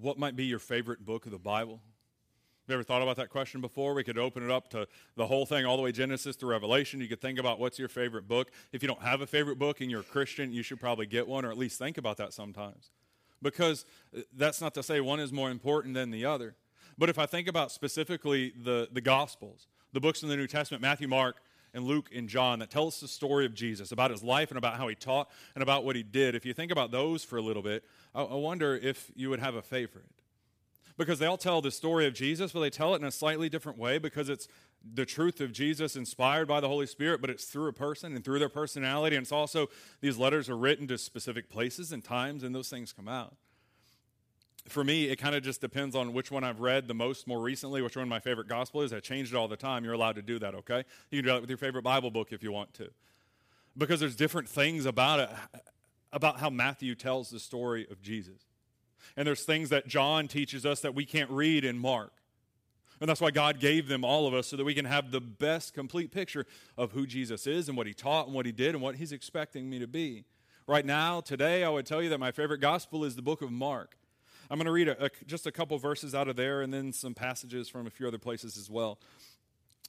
what 0.00 0.18
might 0.18 0.34
be 0.34 0.46
your 0.46 0.58
favorite 0.58 1.04
book 1.04 1.26
of 1.26 1.32
the 1.32 1.38
Bible? 1.38 1.74
Have 1.74 2.68
you 2.68 2.74
ever 2.76 2.82
thought 2.82 3.02
about 3.02 3.16
that 3.16 3.28
question 3.28 3.60
before? 3.60 3.92
We 3.92 4.02
could 4.02 4.16
open 4.16 4.42
it 4.42 4.50
up 4.50 4.70
to 4.70 4.88
the 5.14 5.26
whole 5.26 5.44
thing, 5.44 5.66
all 5.66 5.76
the 5.76 5.82
way 5.82 5.92
Genesis 5.92 6.36
to 6.36 6.46
Revelation. 6.46 7.02
You 7.02 7.06
could 7.06 7.20
think 7.20 7.38
about 7.38 7.60
what's 7.60 7.78
your 7.78 7.90
favorite 7.90 8.26
book. 8.26 8.50
If 8.72 8.82
you 8.82 8.88
don't 8.88 9.02
have 9.02 9.20
a 9.20 9.26
favorite 9.26 9.58
book 9.58 9.82
and 9.82 9.90
you're 9.90 10.00
a 10.00 10.04
Christian, 10.04 10.54
you 10.54 10.62
should 10.62 10.80
probably 10.80 11.04
get 11.04 11.28
one 11.28 11.44
or 11.44 11.50
at 11.50 11.58
least 11.58 11.78
think 11.78 11.98
about 11.98 12.16
that 12.16 12.32
sometimes. 12.32 12.88
Because 13.42 13.84
uh, 14.16 14.22
that's 14.34 14.62
not 14.62 14.72
to 14.72 14.82
say 14.82 15.02
one 15.02 15.20
is 15.20 15.30
more 15.30 15.50
important 15.50 15.92
than 15.92 16.10
the 16.10 16.24
other. 16.24 16.54
But 16.96 17.10
if 17.10 17.18
I 17.18 17.26
think 17.26 17.46
about 17.46 17.70
specifically 17.72 18.54
the, 18.56 18.88
the 18.90 19.02
Gospels, 19.02 19.68
the 19.92 20.00
books 20.00 20.22
in 20.22 20.30
the 20.30 20.36
New 20.38 20.46
Testament, 20.46 20.80
Matthew, 20.80 21.08
Mark, 21.08 21.42
and 21.76 21.84
Luke 21.84 22.08
and 22.14 22.28
John 22.28 22.58
that 22.60 22.70
tell 22.70 22.86
us 22.88 23.00
the 23.00 23.06
story 23.06 23.46
of 23.46 23.54
Jesus, 23.54 23.92
about 23.92 24.10
his 24.10 24.22
life 24.22 24.50
and 24.50 24.58
about 24.58 24.76
how 24.76 24.88
he 24.88 24.94
taught 24.94 25.30
and 25.54 25.62
about 25.62 25.84
what 25.84 25.94
he 25.94 26.02
did. 26.02 26.34
If 26.34 26.46
you 26.46 26.54
think 26.54 26.72
about 26.72 26.90
those 26.90 27.22
for 27.22 27.36
a 27.36 27.42
little 27.42 27.62
bit, 27.62 27.84
I, 28.14 28.22
I 28.22 28.34
wonder 28.34 28.74
if 28.74 29.10
you 29.14 29.30
would 29.30 29.40
have 29.40 29.54
a 29.54 29.62
favorite. 29.62 30.06
Because 30.96 31.18
they 31.18 31.26
all 31.26 31.36
tell 31.36 31.60
the 31.60 31.70
story 31.70 32.06
of 32.06 32.14
Jesus, 32.14 32.52
but 32.52 32.60
they 32.60 32.70
tell 32.70 32.94
it 32.94 33.02
in 33.02 33.04
a 33.04 33.12
slightly 33.12 33.50
different 33.50 33.78
way 33.78 33.98
because 33.98 34.30
it's 34.30 34.48
the 34.94 35.04
truth 35.04 35.42
of 35.42 35.52
Jesus 35.52 35.94
inspired 35.94 36.48
by 36.48 36.60
the 36.60 36.68
Holy 36.68 36.86
Spirit, 36.86 37.20
but 37.20 37.28
it's 37.28 37.44
through 37.44 37.68
a 37.68 37.72
person 37.72 38.14
and 38.14 38.24
through 38.24 38.38
their 38.38 38.48
personality. 38.48 39.14
And 39.14 39.24
it's 39.24 39.32
also, 39.32 39.68
these 40.00 40.16
letters 40.16 40.48
are 40.48 40.56
written 40.56 40.88
to 40.88 40.96
specific 40.96 41.50
places 41.50 41.92
and 41.92 42.02
times, 42.02 42.42
and 42.42 42.54
those 42.54 42.70
things 42.70 42.92
come 42.92 43.08
out 43.08 43.36
for 44.68 44.84
me, 44.84 45.04
it 45.04 45.16
kind 45.16 45.34
of 45.34 45.42
just 45.42 45.60
depends 45.60 45.94
on 45.94 46.12
which 46.12 46.30
one 46.30 46.44
I've 46.44 46.60
read 46.60 46.88
the 46.88 46.94
most 46.94 47.26
more 47.26 47.40
recently, 47.40 47.82
which 47.82 47.96
one 47.96 48.08
my 48.08 48.20
favorite 48.20 48.48
gospel 48.48 48.82
is. 48.82 48.92
I 48.92 49.00
change 49.00 49.32
it 49.32 49.36
all 49.36 49.48
the 49.48 49.56
time. 49.56 49.84
You're 49.84 49.94
allowed 49.94 50.16
to 50.16 50.22
do 50.22 50.38
that, 50.38 50.54
okay? 50.54 50.84
You 51.10 51.18
can 51.18 51.26
do 51.26 51.32
that 51.34 51.40
with 51.40 51.50
your 51.50 51.58
favorite 51.58 51.82
Bible 51.82 52.10
book 52.10 52.32
if 52.32 52.42
you 52.42 52.52
want 52.52 52.74
to. 52.74 52.88
Because 53.76 54.00
there's 54.00 54.16
different 54.16 54.48
things 54.48 54.86
about 54.86 55.20
it, 55.20 55.30
about 56.12 56.40
how 56.40 56.50
Matthew 56.50 56.94
tells 56.94 57.30
the 57.30 57.38
story 57.38 57.86
of 57.90 58.00
Jesus. 58.00 58.46
And 59.16 59.26
there's 59.26 59.44
things 59.44 59.68
that 59.68 59.86
John 59.86 60.28
teaches 60.28 60.64
us 60.64 60.80
that 60.80 60.94
we 60.94 61.04
can't 61.04 61.30
read 61.30 61.64
in 61.64 61.78
Mark. 61.78 62.12
And 63.00 63.08
that's 63.08 63.20
why 63.20 63.30
God 63.30 63.60
gave 63.60 63.88
them 63.88 64.04
all 64.04 64.26
of 64.26 64.32
us 64.32 64.46
so 64.46 64.56
that 64.56 64.64
we 64.64 64.74
can 64.74 64.86
have 64.86 65.10
the 65.10 65.20
best 65.20 65.74
complete 65.74 66.10
picture 66.10 66.46
of 66.78 66.92
who 66.92 67.06
Jesus 67.06 67.46
is 67.46 67.68
and 67.68 67.76
what 67.76 67.86
he 67.86 67.92
taught 67.92 68.26
and 68.26 68.34
what 68.34 68.46
he 68.46 68.52
did 68.52 68.74
and 68.74 68.82
what 68.82 68.96
he's 68.96 69.12
expecting 69.12 69.68
me 69.68 69.78
to 69.78 69.86
be. 69.86 70.24
Right 70.66 70.86
now, 70.86 71.20
today, 71.20 71.62
I 71.62 71.68
would 71.68 71.86
tell 71.86 72.02
you 72.02 72.08
that 72.08 72.18
my 72.18 72.32
favorite 72.32 72.58
gospel 72.58 73.04
is 73.04 73.14
the 73.14 73.22
book 73.22 73.42
of 73.42 73.52
Mark. 73.52 73.98
I'm 74.50 74.58
going 74.58 74.66
to 74.66 74.72
read 74.72 74.88
a, 74.88 75.06
a, 75.06 75.10
just 75.26 75.46
a 75.46 75.52
couple 75.52 75.76
verses 75.78 76.14
out 76.14 76.28
of 76.28 76.36
there 76.36 76.62
and 76.62 76.72
then 76.72 76.92
some 76.92 77.14
passages 77.14 77.68
from 77.68 77.86
a 77.86 77.90
few 77.90 78.06
other 78.06 78.18
places 78.18 78.56
as 78.56 78.70
well. 78.70 78.98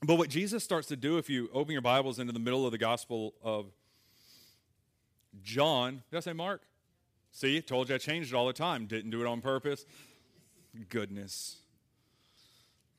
But 0.03 0.15
what 0.15 0.29
Jesus 0.29 0.63
starts 0.63 0.87
to 0.89 0.95
do, 0.95 1.17
if 1.17 1.29
you 1.29 1.49
open 1.53 1.73
your 1.73 1.81
Bibles 1.81 2.19
into 2.19 2.33
the 2.33 2.39
middle 2.39 2.65
of 2.65 2.71
the 2.71 2.77
Gospel 2.77 3.33
of 3.43 3.65
John, 5.43 6.03
did 6.11 6.17
I 6.17 6.19
say 6.21 6.33
Mark? 6.33 6.61
See, 7.31 7.61
told 7.61 7.89
you 7.89 7.95
I 7.95 7.97
changed 7.97 8.33
it 8.33 8.35
all 8.35 8.47
the 8.47 8.53
time. 8.53 8.85
Didn't 8.85 9.11
do 9.11 9.21
it 9.21 9.27
on 9.27 9.41
purpose. 9.41 9.85
Goodness. 10.89 11.57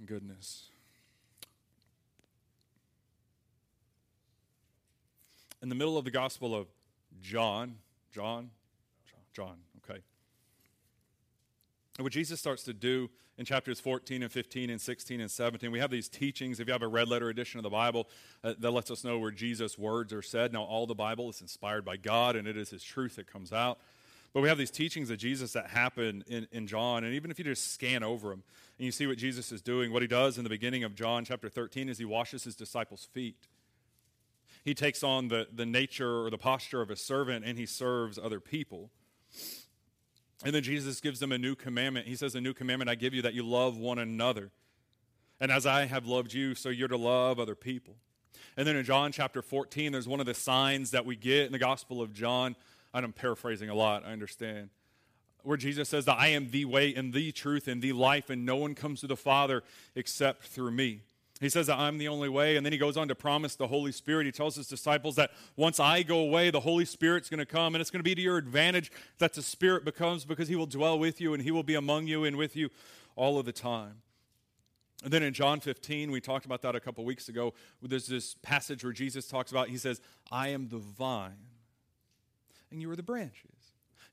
Goodness. 0.05 0.69
In 5.61 5.69
the 5.69 5.75
middle 5.75 5.99
of 5.99 6.05
the 6.05 6.11
Gospel 6.11 6.55
of 6.55 6.69
John, 7.21 7.77
John, 8.13 8.51
John, 9.33 9.47
okay. 9.47 9.68
And 11.99 12.05
what 12.05 12.13
Jesus 12.13 12.39
starts 12.39 12.63
to 12.63 12.73
do 12.73 13.11
in 13.37 13.45
chapters 13.45 13.81
14 13.81 14.23
and 14.23 14.33
15 14.33 14.71
and 14.71 14.81
16 14.81 15.21
and 15.21 15.31
17, 15.31 15.71
we 15.71 15.81
have 15.81 15.91
these 15.91 16.09
teachings. 16.09 16.61
If 16.61 16.69
you 16.69 16.73
have 16.73 16.83
a 16.83 16.89
red 16.89 17.09
letter 17.09 17.29
edition 17.29 17.59
of 17.59 17.65
the 17.65 17.71
Bible, 17.71 18.09
uh, 18.45 18.55
that 18.59 18.71
lets 18.71 18.91
us 18.91 19.03
know 19.03 19.19
where 19.19 19.33
Jesus' 19.33 19.77
words 19.77 20.13
are 20.13 20.23
said. 20.23 20.53
Now, 20.53 20.63
all 20.63 20.87
the 20.87 20.95
Bible 20.95 21.29
is 21.29 21.41
inspired 21.41 21.85
by 21.85 21.97
God, 21.97 22.37
and 22.37 22.47
it 22.49 22.57
is 22.57 22.71
His 22.71 22.85
truth 22.85 23.17
that 23.17 23.31
comes 23.31 23.53
out. 23.53 23.79
But 24.33 24.43
we 24.43 24.49
have 24.49 24.59
these 24.59 24.71
teachings 24.71 25.11
of 25.11 25.19
Jesus 25.19 25.53
that 25.55 25.69
happen 25.69 26.23
in, 26.29 26.47
in 26.53 26.67
John, 26.67 27.03
and 27.03 27.15
even 27.15 27.31
if 27.31 27.39
you 27.39 27.45
just 27.45 27.73
scan 27.73 28.03
over 28.03 28.29
them 28.29 28.45
and 28.79 28.85
you 28.85 28.93
see 28.93 29.07
what 29.07 29.19
Jesus 29.19 29.51
is 29.51 29.63
doing, 29.63 29.93
what 29.93 30.03
he 30.03 30.09
does 30.09 30.39
in 30.39 30.45
the 30.45 30.51
beginning 30.51 30.85
of 30.85 30.95
John 30.95 31.25
chapter 31.25 31.49
13 31.49 31.89
is 31.89 31.99
he 31.99 32.05
washes 32.05 32.45
his 32.45 32.55
disciples' 32.55 33.09
feet. 33.13 33.49
He 34.65 34.75
takes 34.75 35.03
on 35.03 35.29
the, 35.29 35.49
the 35.53 35.67
nature 35.67 36.25
or 36.25 36.31
the 36.31 36.39
posture 36.39 36.83
of 36.83 36.91
a 36.91 36.97
servant 36.97 37.45
and 37.45 37.59
he 37.59 37.67
serves 37.67 38.19
other 38.19 38.39
people. 38.39 38.91
And 40.45 40.55
then 40.55 40.63
Jesus 40.63 41.01
gives 41.01 41.19
them 41.19 41.33
a 41.33 41.39
new 41.39 41.55
commandment. 41.55 42.07
He 42.07 42.17
says, 42.17 42.35
A 42.35 42.41
new 42.41 42.55
commandment 42.55 42.89
I 42.89 42.95
give 42.95 43.13
you 43.13 43.23
that 43.23 43.35
you 43.35 43.43
love 43.43 43.77
one 43.77 43.99
another. 43.99 44.51
And 45.41 45.51
as 45.53 45.67
I 45.67 45.87
have 45.87 46.07
loved 46.07 46.33
you, 46.33 46.55
so 46.55 46.69
you're 46.69 46.89
to 46.89 46.97
love 46.97 47.39
other 47.39 47.55
people. 47.55 47.97
And 48.57 48.67
then 48.67 48.77
in 48.77 48.85
John 48.85 49.13
chapter 49.13 49.43
14, 49.43 49.93
there's 49.93 50.09
one 50.09 50.21
of 50.21 50.27
the 50.27 50.35
signs 50.35 50.91
that 50.91 51.07
we 51.07 51.17
get 51.17 51.47
in 51.47 51.53
the 51.53 51.59
Gospel 51.59 52.03
of 52.03 52.13
John. 52.13 52.57
And 52.93 53.05
I'm 53.05 53.13
paraphrasing 53.13 53.69
a 53.69 53.75
lot, 53.75 54.05
I 54.05 54.13
understand. 54.13 54.71
Where 55.43 55.57
Jesus 55.57 55.89
says 55.89 56.05
that 56.07 56.19
I 56.19 56.29
am 56.29 56.51
the 56.51 56.65
way 56.65 56.95
and 56.95 57.13
the 57.13 57.31
truth 57.33 57.69
and 57.69 57.81
the 57.81 57.93
life, 57.93 58.31
and 58.31 58.45
no 58.45 58.57
one 58.57 58.75
comes 58.75 59.01
to 59.01 59.07
the 59.07 59.17
Father 59.17 59.63
except 59.95 60.45
through 60.45 60.73
me. 60.73 61.03
He 61.41 61.49
says 61.49 61.69
that 61.69 61.79
I'm 61.79 61.99
the 61.99 62.09
only 62.09 62.29
way, 62.29 62.57
and 62.57 62.67
then 62.67 62.73
he 62.73 62.79
goes 62.79 62.97
on 62.97 63.07
to 63.09 63.15
promise 63.15 63.55
the 63.55 63.69
Holy 63.69 63.93
Spirit. 63.93 64.27
He 64.27 64.33
tells 64.33 64.57
his 64.57 64.67
disciples 64.67 65.15
that 65.17 65.31
once 65.57 65.79
I 65.79 66.03
go 66.03 66.19
away, 66.19 66.51
the 66.51 66.61
Holy 66.61 66.85
Spirit's 66.85 67.31
going 67.31 67.39
to 67.39 67.47
come, 67.47 67.75
and 67.75 67.81
it's 67.81 67.91
going 67.91 68.01
to 68.01 68.05
be 68.05 68.15
to 68.15 68.21
your 68.21 68.39
advantage 68.39 68.91
that 69.19 69.35
the 69.35 69.43
Spirit 69.43 69.85
becomes 69.85 70.25
because 70.25 70.49
he 70.49 70.57
will 70.57 70.67
dwell 70.67 70.99
with 70.99 71.21
you 71.21 71.35
and 71.35 71.43
he 71.43 71.51
will 71.51 71.63
be 71.63 71.77
among 71.77 72.09
you 72.09 72.25
and 72.25 72.37
with 72.37 72.57
you 72.57 72.71
all 73.15 73.39
of 73.39 73.47
the 73.47 73.53
time. 73.53 74.03
And 75.05 75.13
then 75.13 75.23
in 75.23 75.33
John 75.33 75.61
15, 75.61 76.11
we 76.11 76.21
talked 76.21 76.45
about 76.45 76.63
that 76.63 76.75
a 76.75 76.81
couple 76.81 77.05
weeks 77.05 77.29
ago. 77.29 77.55
There's 77.81 78.09
this 78.09 78.35
passage 78.43 78.83
where 78.83 78.93
Jesus 78.93 79.29
talks 79.29 79.53
about, 79.53 79.69
he 79.69 79.79
says, 79.79 80.01
I 80.33 80.49
am 80.49 80.69
the 80.69 80.79
vine, 80.79 81.37
and 82.73 82.83
you 82.83 82.91
are 82.91 82.97
the 82.97 83.03
branches. 83.05 83.58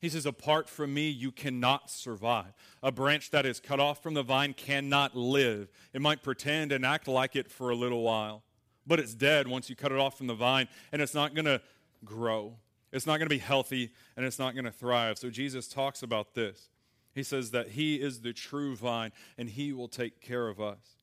He 0.00 0.08
says, 0.08 0.26
Apart 0.26 0.68
from 0.68 0.92
me, 0.92 1.08
you 1.08 1.32
cannot 1.32 1.90
survive. 1.90 2.52
A 2.82 2.92
branch 2.92 3.30
that 3.30 3.46
is 3.46 3.60
cut 3.60 3.80
off 3.80 4.02
from 4.02 4.14
the 4.14 4.22
vine 4.22 4.52
cannot 4.52 5.16
live. 5.16 5.70
It 5.92 6.02
might 6.02 6.22
pretend 6.22 6.72
and 6.72 6.84
act 6.84 7.08
like 7.08 7.36
it 7.36 7.50
for 7.50 7.70
a 7.70 7.74
little 7.74 8.02
while, 8.02 8.42
but 8.86 9.00
it's 9.00 9.14
dead 9.14 9.48
once 9.48 9.70
you 9.70 9.76
cut 9.76 9.92
it 9.92 9.98
off 9.98 10.18
from 10.18 10.26
the 10.26 10.34
vine, 10.34 10.68
and 10.92 11.00
it's 11.00 11.14
not 11.14 11.34
going 11.34 11.46
to 11.46 11.60
grow. 12.04 12.56
It's 12.92 13.06
not 13.06 13.18
going 13.18 13.28
to 13.28 13.34
be 13.34 13.38
healthy, 13.38 13.90
and 14.16 14.24
it's 14.24 14.38
not 14.38 14.54
going 14.54 14.64
to 14.64 14.70
thrive. 14.70 15.18
So 15.18 15.30
Jesus 15.30 15.68
talks 15.68 16.02
about 16.02 16.34
this. 16.34 16.68
He 17.14 17.22
says 17.22 17.50
that 17.52 17.70
He 17.70 17.96
is 17.96 18.20
the 18.20 18.32
true 18.32 18.76
vine, 18.76 19.12
and 19.38 19.48
He 19.48 19.72
will 19.72 19.88
take 19.88 20.20
care 20.20 20.48
of 20.48 20.60
us. 20.60 20.96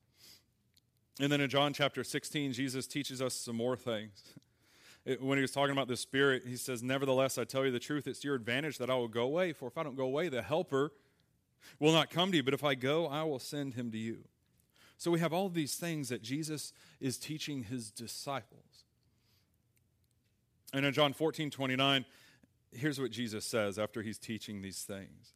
And 1.20 1.30
then 1.30 1.40
in 1.40 1.48
John 1.48 1.72
chapter 1.72 2.02
16, 2.02 2.52
Jesus 2.52 2.86
teaches 2.86 3.22
us 3.22 3.34
some 3.34 3.56
more 3.56 3.76
things. 3.76 4.22
when 5.20 5.36
he 5.38 5.42
was 5.42 5.50
talking 5.50 5.72
about 5.72 5.88
the 5.88 5.96
Spirit, 5.96 6.44
he 6.46 6.56
says, 6.56 6.82
Nevertheless, 6.82 7.36
I 7.36 7.44
tell 7.44 7.64
you 7.64 7.70
the 7.70 7.78
truth, 7.78 8.06
it's 8.06 8.24
your 8.24 8.34
advantage 8.34 8.78
that 8.78 8.90
I 8.90 8.94
will 8.94 9.08
go 9.08 9.22
away. 9.22 9.52
For 9.52 9.68
if 9.68 9.76
I 9.76 9.82
don't 9.82 9.96
go 9.96 10.04
away, 10.04 10.28
the 10.28 10.42
Helper 10.42 10.92
will 11.78 11.92
not 11.92 12.10
come 12.10 12.30
to 12.30 12.36
you. 12.36 12.42
But 12.42 12.54
if 12.54 12.64
I 12.64 12.74
go, 12.74 13.06
I 13.06 13.22
will 13.24 13.38
send 13.38 13.74
him 13.74 13.90
to 13.92 13.98
you. 13.98 14.18
So 14.96 15.10
we 15.10 15.20
have 15.20 15.32
all 15.32 15.48
these 15.48 15.74
things 15.74 16.08
that 16.08 16.22
Jesus 16.22 16.72
is 17.00 17.18
teaching 17.18 17.64
his 17.64 17.90
disciples. 17.90 18.84
And 20.72 20.86
in 20.86 20.92
John 20.92 21.12
14 21.12 21.50
29, 21.50 22.04
here's 22.72 22.98
what 22.98 23.10
Jesus 23.10 23.44
says 23.44 23.78
after 23.78 24.02
he's 24.02 24.18
teaching 24.18 24.62
these 24.62 24.82
things. 24.82 25.34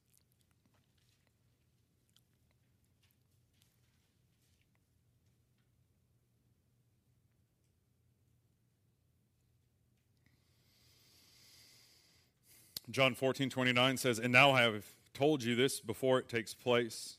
John 12.90 13.14
14, 13.14 13.50
29 13.50 13.96
says, 13.96 14.18
And 14.18 14.32
now 14.32 14.50
I 14.50 14.62
have 14.62 14.84
told 15.12 15.42
you 15.42 15.54
this 15.54 15.80
before 15.80 16.18
it 16.18 16.28
takes 16.28 16.54
place. 16.54 17.16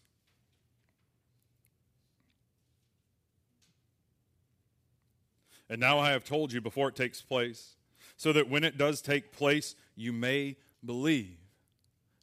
And 5.70 5.80
now 5.80 6.00
I 6.00 6.12
have 6.12 6.24
told 6.24 6.52
you 6.52 6.62
before 6.62 6.90
it 6.90 6.96
takes 6.96 7.22
place, 7.22 7.76
so 8.18 8.34
that 8.34 8.50
when 8.50 8.64
it 8.64 8.78
does 8.78 9.02
take 9.02 9.32
place, 9.32 9.76
you 9.96 10.12
may 10.12 10.58
believe. 10.84 11.38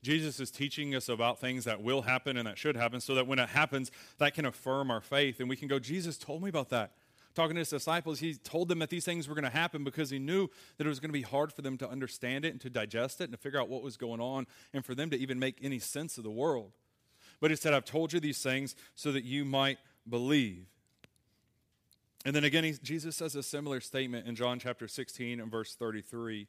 Jesus 0.03 0.41
is 0.41 0.51
teaching 0.51 0.95
us 0.95 1.09
about 1.09 1.41
things 1.41 1.65
that 1.65 1.83
will 1.83 2.03
happen 2.03 2.37
and 2.37 2.47
that 2.47 2.59
should 2.59 2.77
happen 2.77 3.01
so 3.01 3.15
that 3.15 3.27
when 3.27 3.39
it 3.39 3.49
happens, 3.49 3.91
that 4.19 4.35
can 4.35 4.47
affirm 4.47 4.91
our 4.91 5.01
faith. 5.01 5.41
And 5.41 5.49
we 5.49 5.57
can 5.57 5.69
go, 5.69 5.79
Jesus 5.79 6.17
told 6.17 6.43
me 6.43 6.49
about 6.49 6.69
that. 6.71 6.93
Talking 7.37 7.57
to 7.57 7.61
his 7.61 7.69
disciples, 7.69 8.19
he 8.19 8.33
told 8.33 8.69
them 8.69 8.79
that 8.79 8.89
these 8.89 9.05
things 9.05 9.29
were 9.29 9.35
going 9.35 9.45
to 9.45 9.51
happen 9.51 9.85
because 9.85 10.09
he 10.09 10.19
knew 10.19 10.49
that 10.79 10.87
it 10.87 10.89
was 10.89 11.01
going 11.01 11.11
to 11.11 11.13
be 11.13 11.21
hard 11.21 11.53
for 11.53 11.61
them 11.61 11.77
to 11.77 11.89
understand 11.89 12.47
it 12.47 12.53
and 12.53 12.61
to 12.63 12.71
digest 12.71 13.21
it 13.21 13.25
and 13.25 13.33
to 13.35 13.39
figure 13.39 13.61
out 13.61 13.69
what 13.69 13.83
was 13.83 13.99
going 13.99 14.23
on 14.23 14.47
and 14.73 14.87
for 14.87 14.95
them 14.95 15.11
to 15.11 15.19
even 15.19 15.39
make 15.39 15.59
any 15.63 15.79
sense 15.79 16.17
of 16.17 16.25
the 16.25 16.31
world. 16.31 16.73
But 17.39 17.51
he 17.51 17.57
said, 17.57 17.75
I've 17.75 17.85
told 17.85 18.15
you 18.15 18.21
these 18.21 18.43
things 18.43 18.75
so 18.95 19.13
that 19.13 19.23
you 19.25 19.45
might 19.45 19.77
believe. 20.09 20.65
And 22.25 22.35
then 22.35 22.43
again, 22.43 22.65
he, 22.65 22.73
Jesus 22.83 23.17
says 23.17 23.37
a 23.37 23.43
similar 23.43 23.83
statement 23.83 24.27
in 24.27 24.35
John 24.35 24.59
chapter 24.59 24.89
16 24.89 25.39
and 25.39 25.51
verse 25.51 25.75
33. 25.75 26.49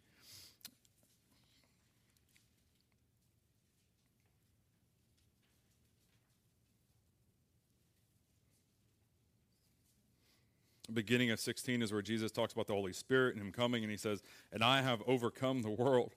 Beginning 10.97 11.29
of 11.29 11.39
16 11.39 11.83
is 11.83 11.93
where 11.93 12.01
Jesus 12.01 12.31
talks 12.31 12.53
about 12.53 12.65
the 12.65 12.73
Holy 12.73 12.91
Spirit 12.91 13.35
and 13.35 13.45
Him 13.45 13.51
coming, 13.51 13.83
and 13.83 13.91
He 13.91 13.97
says, 13.97 14.23
And 14.51 14.63
I 14.63 14.81
have 14.81 15.03
overcome 15.05 15.61
the 15.61 15.69
world. 15.69 16.15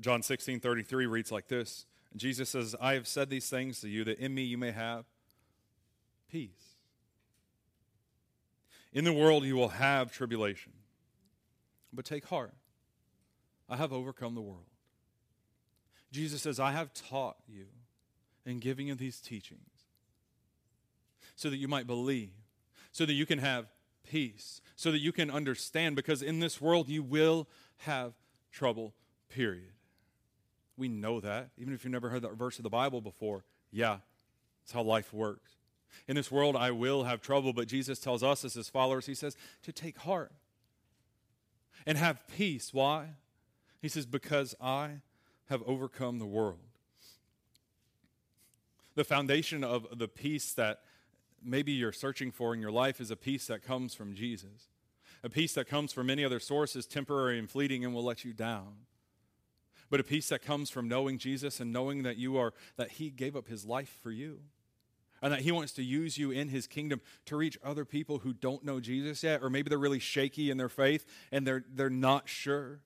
John 0.00 0.22
16 0.22 0.60
33 0.60 1.06
reads 1.06 1.30
like 1.30 1.48
this 1.48 1.84
Jesus 2.16 2.48
says, 2.48 2.74
I 2.80 2.94
have 2.94 3.06
said 3.06 3.28
these 3.28 3.50
things 3.50 3.80
to 3.80 3.88
you 3.88 4.04
that 4.04 4.18
in 4.18 4.34
me 4.34 4.42
you 4.42 4.56
may 4.56 4.70
have 4.70 5.04
peace. 6.30 6.76
In 8.92 9.04
the 9.04 9.12
world 9.12 9.44
you 9.44 9.54
will 9.54 9.68
have 9.68 10.10
tribulation, 10.10 10.72
but 11.92 12.06
take 12.06 12.24
heart. 12.24 12.54
I 13.68 13.76
have 13.76 13.92
overcome 13.92 14.34
the 14.34 14.40
world. 14.40 14.64
Jesus 16.10 16.40
says, 16.40 16.58
I 16.58 16.72
have 16.72 16.94
taught 16.94 17.36
you 17.46 17.66
in 18.46 18.60
giving 18.60 18.88
you 18.88 18.94
these 18.94 19.20
teachings 19.20 19.60
so 21.34 21.50
that 21.50 21.58
you 21.58 21.68
might 21.68 21.86
believe, 21.86 22.30
so 22.96 23.04
that 23.04 23.12
you 23.12 23.26
can 23.26 23.40
have 23.40 23.66
peace, 24.08 24.62
so 24.74 24.90
that 24.90 25.00
you 25.00 25.12
can 25.12 25.30
understand, 25.30 25.94
because 25.94 26.22
in 26.22 26.40
this 26.40 26.62
world 26.62 26.88
you 26.88 27.02
will 27.02 27.46
have 27.80 28.14
trouble, 28.50 28.94
period. 29.28 29.74
We 30.78 30.88
know 30.88 31.20
that. 31.20 31.50
Even 31.58 31.74
if 31.74 31.84
you've 31.84 31.92
never 31.92 32.08
heard 32.08 32.22
that 32.22 32.38
verse 32.38 32.58
of 32.58 32.62
the 32.62 32.70
Bible 32.70 33.02
before, 33.02 33.44
yeah, 33.70 33.98
it's 34.62 34.72
how 34.72 34.80
life 34.80 35.12
works. 35.12 35.56
In 36.08 36.16
this 36.16 36.30
world, 36.30 36.56
I 36.56 36.70
will 36.70 37.04
have 37.04 37.20
trouble, 37.20 37.52
but 37.52 37.68
Jesus 37.68 37.98
tells 37.98 38.22
us 38.22 38.46
as 38.46 38.54
his 38.54 38.70
followers, 38.70 39.04
he 39.04 39.14
says, 39.14 39.36
to 39.64 39.72
take 39.72 39.98
heart 39.98 40.32
and 41.84 41.98
have 41.98 42.26
peace. 42.34 42.72
Why? 42.72 43.08
He 43.82 43.88
says, 43.88 44.06
because 44.06 44.54
I 44.58 45.02
have 45.50 45.62
overcome 45.66 46.18
the 46.18 46.24
world. 46.24 46.60
The 48.94 49.04
foundation 49.04 49.62
of 49.62 49.86
the 49.98 50.08
peace 50.08 50.54
that 50.54 50.80
maybe 51.46 51.72
you're 51.72 51.92
searching 51.92 52.30
for 52.30 52.52
in 52.52 52.60
your 52.60 52.72
life 52.72 53.00
is 53.00 53.10
a 53.10 53.16
peace 53.16 53.46
that 53.46 53.62
comes 53.62 53.94
from 53.94 54.14
Jesus. 54.14 54.68
A 55.22 55.30
peace 55.30 55.54
that 55.54 55.68
comes 55.68 55.92
from 55.92 56.08
many 56.08 56.24
other 56.24 56.40
sources, 56.40 56.86
temporary 56.86 57.38
and 57.38 57.48
fleeting, 57.48 57.84
and 57.84 57.94
will 57.94 58.04
let 58.04 58.24
you 58.24 58.32
down. 58.32 58.74
But 59.88 60.00
a 60.00 60.04
peace 60.04 60.28
that 60.28 60.42
comes 60.42 60.68
from 60.68 60.88
knowing 60.88 61.18
Jesus 61.18 61.60
and 61.60 61.72
knowing 61.72 62.02
that 62.02 62.16
you 62.16 62.36
are, 62.36 62.52
that 62.76 62.92
He 62.92 63.10
gave 63.10 63.36
up 63.36 63.48
His 63.48 63.64
life 63.64 63.98
for 64.02 64.10
you. 64.10 64.40
And 65.22 65.32
that 65.32 65.40
He 65.40 65.52
wants 65.52 65.72
to 65.74 65.82
use 65.82 66.18
you 66.18 66.30
in 66.30 66.48
His 66.48 66.66
kingdom 66.66 67.00
to 67.26 67.36
reach 67.36 67.58
other 67.64 67.84
people 67.84 68.18
who 68.18 68.32
don't 68.32 68.64
know 68.64 68.80
Jesus 68.80 69.22
yet, 69.22 69.42
or 69.42 69.48
maybe 69.48 69.68
they're 69.68 69.78
really 69.78 69.98
shaky 69.98 70.50
in 70.50 70.58
their 70.58 70.68
faith 70.68 71.06
and 71.32 71.46
they're, 71.46 71.64
they're 71.72 71.88
not 71.88 72.28
sure. 72.28 72.80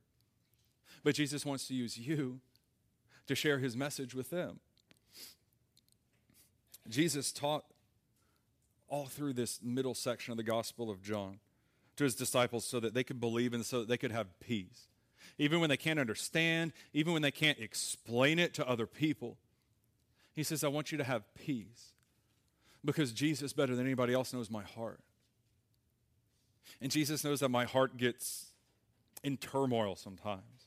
But 1.02 1.14
Jesus 1.14 1.46
wants 1.46 1.66
to 1.68 1.74
use 1.74 1.98
you 1.98 2.40
to 3.26 3.34
share 3.34 3.58
His 3.58 3.76
message 3.76 4.14
with 4.14 4.30
them. 4.30 4.60
Jesus 6.88 7.32
taught 7.32 7.64
all 8.90 9.06
through 9.06 9.32
this 9.32 9.60
middle 9.62 9.94
section 9.94 10.32
of 10.32 10.36
the 10.36 10.42
Gospel 10.42 10.90
of 10.90 11.02
John 11.02 11.38
to 11.96 12.04
his 12.04 12.14
disciples 12.14 12.64
so 12.64 12.80
that 12.80 12.92
they 12.92 13.04
could 13.04 13.20
believe 13.20 13.54
and 13.54 13.64
so 13.64 13.80
that 13.80 13.88
they 13.88 13.96
could 13.96 14.12
have 14.12 14.38
peace. 14.40 14.88
Even 15.38 15.60
when 15.60 15.70
they 15.70 15.76
can't 15.76 15.98
understand, 15.98 16.72
even 16.92 17.12
when 17.12 17.22
they 17.22 17.30
can't 17.30 17.58
explain 17.58 18.38
it 18.38 18.52
to 18.54 18.68
other 18.68 18.86
people, 18.86 19.38
he 20.34 20.42
says, 20.42 20.64
I 20.64 20.68
want 20.68 20.92
you 20.92 20.98
to 20.98 21.04
have 21.04 21.22
peace 21.34 21.92
because 22.84 23.12
Jesus, 23.12 23.52
better 23.52 23.74
than 23.74 23.86
anybody 23.86 24.12
else, 24.12 24.32
knows 24.32 24.50
my 24.50 24.62
heart. 24.62 25.00
And 26.80 26.90
Jesus 26.90 27.24
knows 27.24 27.40
that 27.40 27.48
my 27.48 27.64
heart 27.64 27.96
gets 27.96 28.46
in 29.22 29.36
turmoil 29.36 29.96
sometimes. 29.96 30.59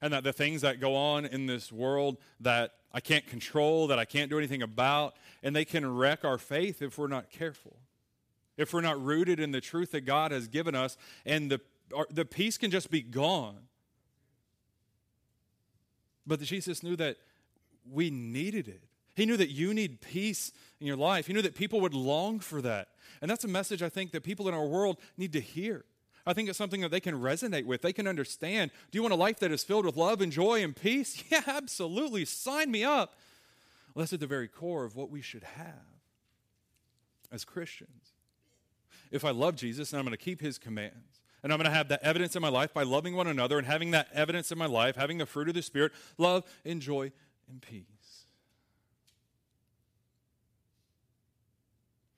And 0.00 0.12
that 0.12 0.24
the 0.24 0.32
things 0.32 0.62
that 0.62 0.80
go 0.80 0.94
on 0.94 1.24
in 1.24 1.46
this 1.46 1.72
world 1.72 2.18
that 2.40 2.72
I 2.92 3.00
can't 3.00 3.26
control, 3.26 3.88
that 3.88 3.98
I 3.98 4.04
can't 4.04 4.30
do 4.30 4.38
anything 4.38 4.62
about, 4.62 5.14
and 5.42 5.54
they 5.54 5.64
can 5.64 5.96
wreck 5.96 6.24
our 6.24 6.38
faith 6.38 6.80
if 6.82 6.98
we're 6.98 7.08
not 7.08 7.30
careful. 7.30 7.76
If 8.56 8.72
we're 8.72 8.80
not 8.80 9.02
rooted 9.02 9.38
in 9.40 9.52
the 9.52 9.60
truth 9.60 9.92
that 9.92 10.02
God 10.02 10.32
has 10.32 10.48
given 10.48 10.74
us, 10.74 10.96
and 11.24 11.50
the, 11.50 11.60
our, 11.94 12.06
the 12.10 12.24
peace 12.24 12.58
can 12.58 12.70
just 12.70 12.90
be 12.90 13.02
gone. 13.02 13.58
But 16.26 16.40
Jesus 16.40 16.82
knew 16.82 16.96
that 16.96 17.16
we 17.90 18.10
needed 18.10 18.68
it. 18.68 18.82
He 19.14 19.26
knew 19.26 19.36
that 19.36 19.50
you 19.50 19.74
need 19.74 20.00
peace 20.00 20.52
in 20.80 20.86
your 20.86 20.96
life. 20.96 21.26
He 21.26 21.32
knew 21.32 21.42
that 21.42 21.54
people 21.54 21.80
would 21.80 21.94
long 21.94 22.38
for 22.38 22.62
that. 22.62 22.88
And 23.20 23.30
that's 23.30 23.44
a 23.44 23.48
message 23.48 23.82
I 23.82 23.88
think 23.88 24.12
that 24.12 24.22
people 24.22 24.46
in 24.48 24.54
our 24.54 24.66
world 24.66 24.98
need 25.16 25.32
to 25.32 25.40
hear. 25.40 25.84
I 26.28 26.34
think 26.34 26.50
it's 26.50 26.58
something 26.58 26.82
that 26.82 26.90
they 26.90 27.00
can 27.00 27.14
resonate 27.14 27.64
with, 27.64 27.80
they 27.80 27.94
can 27.94 28.06
understand. 28.06 28.70
Do 28.90 28.98
you 28.98 29.02
want 29.02 29.14
a 29.14 29.16
life 29.16 29.38
that 29.38 29.50
is 29.50 29.64
filled 29.64 29.86
with 29.86 29.96
love 29.96 30.20
and 30.20 30.30
joy 30.30 30.62
and 30.62 30.76
peace? 30.76 31.24
Yeah, 31.30 31.42
absolutely. 31.46 32.26
Sign 32.26 32.70
me 32.70 32.84
up. 32.84 33.14
Well, 33.94 34.02
that's 34.02 34.12
at 34.12 34.20
the 34.20 34.26
very 34.26 34.46
core 34.46 34.84
of 34.84 34.94
what 34.94 35.10
we 35.10 35.22
should 35.22 35.42
have 35.42 35.86
as 37.32 37.46
Christians. 37.46 38.12
If 39.10 39.24
I 39.24 39.30
love 39.30 39.56
Jesus 39.56 39.92
and 39.92 39.98
I'm 39.98 40.04
going 40.04 40.16
to 40.16 40.22
keep 40.22 40.40
his 40.40 40.58
commands, 40.58 41.20
and 41.42 41.50
I'm 41.50 41.58
going 41.58 41.70
to 41.70 41.74
have 41.74 41.88
that 41.88 42.02
evidence 42.02 42.36
in 42.36 42.42
my 42.42 42.50
life 42.50 42.74
by 42.74 42.82
loving 42.82 43.16
one 43.16 43.26
another 43.26 43.56
and 43.56 43.66
having 43.66 43.92
that 43.92 44.08
evidence 44.12 44.52
in 44.52 44.58
my 44.58 44.66
life, 44.66 44.96
having 44.96 45.16
the 45.16 45.26
fruit 45.26 45.48
of 45.48 45.54
the 45.54 45.62
Spirit, 45.62 45.92
love 46.18 46.44
and 46.64 46.82
joy 46.82 47.10
and 47.48 47.62
peace. 47.62 47.84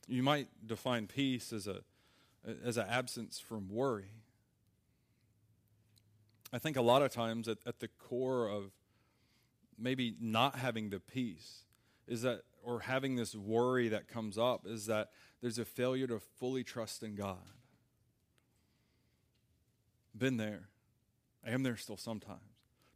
You 0.08 0.24
might 0.24 0.48
define 0.66 1.06
peace 1.06 1.52
as 1.52 1.68
a 1.68 1.82
as 2.64 2.76
an 2.76 2.86
absence 2.88 3.38
from 3.38 3.68
worry. 3.68 4.10
I 6.52 6.58
think 6.58 6.76
a 6.76 6.82
lot 6.82 7.02
of 7.02 7.10
times 7.12 7.48
at, 7.48 7.58
at 7.66 7.80
the 7.80 7.88
core 7.88 8.48
of 8.48 8.72
maybe 9.78 10.14
not 10.20 10.56
having 10.56 10.90
the 10.90 11.00
peace 11.00 11.64
is 12.08 12.22
that, 12.22 12.42
or 12.62 12.80
having 12.80 13.16
this 13.16 13.34
worry 13.34 13.88
that 13.88 14.08
comes 14.08 14.36
up, 14.36 14.66
is 14.66 14.86
that 14.86 15.10
there's 15.40 15.58
a 15.58 15.64
failure 15.64 16.06
to 16.08 16.18
fully 16.18 16.64
trust 16.64 17.02
in 17.02 17.14
God. 17.14 17.38
Been 20.16 20.36
there. 20.36 20.68
I 21.46 21.50
am 21.50 21.62
there 21.62 21.76
still 21.76 21.96
sometimes. 21.96 22.40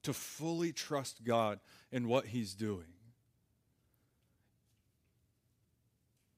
To 0.02 0.12
fully 0.12 0.72
trust 0.72 1.24
God 1.24 1.60
in 1.90 2.08
what 2.08 2.26
He's 2.26 2.54
doing 2.54 2.92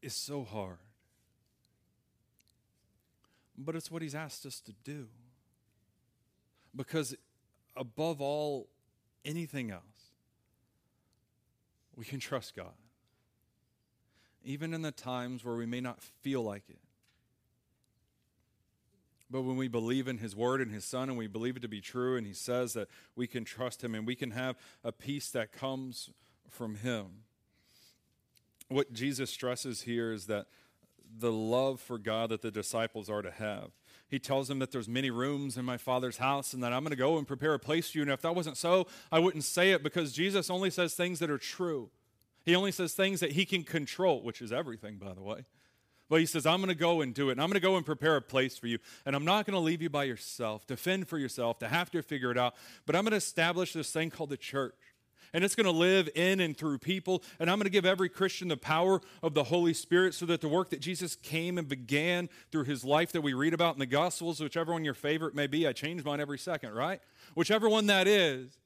is 0.03 0.15
so 0.15 0.45
hard 0.45 0.79
but 3.57 3.75
it's 3.75 3.91
what 3.91 4.03
He's 4.03 4.15
asked 4.15 4.47
us 4.47 4.61
to 4.61 4.73
do. 4.85 5.07
Because 6.75 7.15
above 7.77 8.21
all, 8.21 8.69
anything 9.25 9.71
else, 9.71 9.83
we 11.97 12.05
can 12.05 12.21
trust 12.21 12.55
God. 12.55 12.75
Even 14.45 14.75
in 14.75 14.83
the 14.83 14.93
times 14.93 15.45
where 15.45 15.57
we 15.57 15.67
may 15.67 15.81
not 15.81 16.01
feel 16.03 16.43
like 16.43 16.65
it. 16.69 16.79
But 19.29 19.43
when 19.43 19.57
we 19.57 19.67
believe 19.67 20.07
in 20.07 20.19
His 20.19 20.37
Word 20.37 20.61
and 20.61 20.71
His 20.71 20.85
Son 20.85 21.09
and 21.09 21.19
we 21.19 21.27
believe 21.27 21.57
it 21.57 21.63
to 21.63 21.69
be 21.69 21.81
true, 21.81 22.17
and 22.17 22.27
He 22.27 22.33
says 22.33 22.75
that 22.75 22.89
we 23.17 23.27
can 23.27 23.45
trust 23.45 23.83
Him 23.83 23.95
and 23.95 24.07
we 24.07 24.15
can 24.15 24.31
have 24.31 24.57
a 24.85 24.93
peace 24.93 25.31
that 25.31 25.51
comes 25.51 26.11
from 26.49 26.77
Him. 26.77 27.07
What 28.69 28.93
Jesus 28.93 29.31
stresses 29.31 29.83
here 29.83 30.13
is 30.13 30.27
that 30.27 30.47
the 31.19 31.33
love 31.33 31.81
for 31.81 31.99
God 31.99 32.31
that 32.31 32.43
the 32.43 32.51
disciples 32.51 33.09
are 33.09 33.23
to 33.23 33.31
have. 33.31 33.71
He 34.09 34.19
tells 34.19 34.49
them 34.49 34.61
that 34.61 34.71
there's 34.71 34.89
many 34.89 35.11
rooms 35.11 35.57
in 35.57 35.65
my 35.65 35.77
Father's 35.77 36.19
house 36.19 36.53
and 36.53 36.63
that 36.63 36.73
I'm 36.73 36.83
going 36.83 36.91
to 36.91 36.97
go 36.97 37.19
and 37.19 37.27
prepare 37.27 37.55
a 37.55 37.59
place 37.59 37.91
for 37.91 37.99
you. 37.99 38.03
And 38.03 38.11
if 38.11 38.23
that 38.23 38.37
wasn't 38.37 38.57
so, 38.57 38.87
I 39.11 39.19
wouldn't 39.19 39.45
say 39.45 39.73
it 39.73 39.83
because 39.83 40.13
Jesus 40.13 40.49
only 40.49 40.71
says 40.71 40.95
things 40.95 41.19
that 41.19 41.31
are 41.31 41.39
true. 41.39 41.91
He 42.45 42.55
only 42.55 42.71
says 42.71 42.93
things 42.95 43.21
that 43.21 43.33
he 43.33 43.45
can 43.45 43.65
control, 43.65 44.23
which 44.23 44.41
is 44.41 44.53
everything, 44.53 44.99
by 44.99 45.13
the 45.13 45.23
way. 45.23 45.45
But 46.09 46.21
he 46.21 46.27
says, 46.27 46.47
I'm 46.47 46.61
going 46.61 46.69
to 46.69 46.77
go 46.77 47.01
and 47.01 47.13
do 47.13 47.31
it. 47.31 47.33
And 47.33 47.41
I'm 47.41 47.49
going 47.49 47.61
to 47.61 47.67
go 47.67 47.77
and 47.77 47.85
prepare 47.85 48.15
a 48.15 48.23
place 48.23 48.57
for 48.57 48.69
you. 48.69 48.79
And 49.05 49.17
I'm 49.17 49.25
not 49.25 49.45
going 49.45 49.55
to 49.55 49.61
leave 49.61 49.83
you 49.83 49.91
by 49.91 50.05
yourself, 50.05 50.65
to 50.67 50.77
fend 50.77 51.09
for 51.09 51.19
yourself, 51.19 51.59
to 51.59 51.69
have 51.69 51.91
to 51.91 52.03
figure 52.03 52.31
it 52.31 52.39
out. 52.39 52.55
But 52.87 52.95
I'm 52.95 53.03
going 53.03 53.11
to 53.11 53.17
establish 53.17 53.73
this 53.73 53.91
thing 53.91 54.11
called 54.11 54.31
the 54.31 54.37
church. 54.37 54.75
And 55.37 55.45
it's 55.45 55.55
going 55.55 55.67
to 55.67 55.71
live 55.71 56.09
in 56.15 56.41
and 56.41 56.57
through 56.57 56.79
people. 56.79 57.23
And 57.39 57.51
I'm 57.51 57.59
going 57.59 57.65
to 57.65 57.71
give 57.71 57.85
every 57.85 58.09
Christian 58.09 58.49
the 58.49 58.57
power 58.57 59.03
of 59.23 59.35
the 59.35 59.45
Holy 59.45 59.75
Spirit 59.75 60.15
so 60.15 60.25
that 60.25 60.41
the 60.41 60.49
work 60.49 60.71
that 60.71 60.81
Jesus 60.81 61.15
came 61.15 61.59
and 61.59 61.69
began 61.69 62.31
through 62.51 62.65
his 62.65 62.87
life 62.87 63.13
that 63.13 63.21
we 63.21 63.35
read 63.35 63.53
about 63.53 63.75
in 63.75 63.79
the 63.79 63.85
Gospels, 63.85 64.41
whichever 64.41 64.73
one 64.73 64.83
your 64.83 64.95
favorite 64.95 65.35
may 65.35 65.47
be, 65.47 65.67
I 65.67 65.75
change 65.75 66.03
mine 66.03 66.21
every 66.21 66.39
second, 66.39 66.73
right? 66.73 67.03
Whichever 67.35 67.69
one 67.69 67.85
that 67.89 68.09
is, 68.09 68.57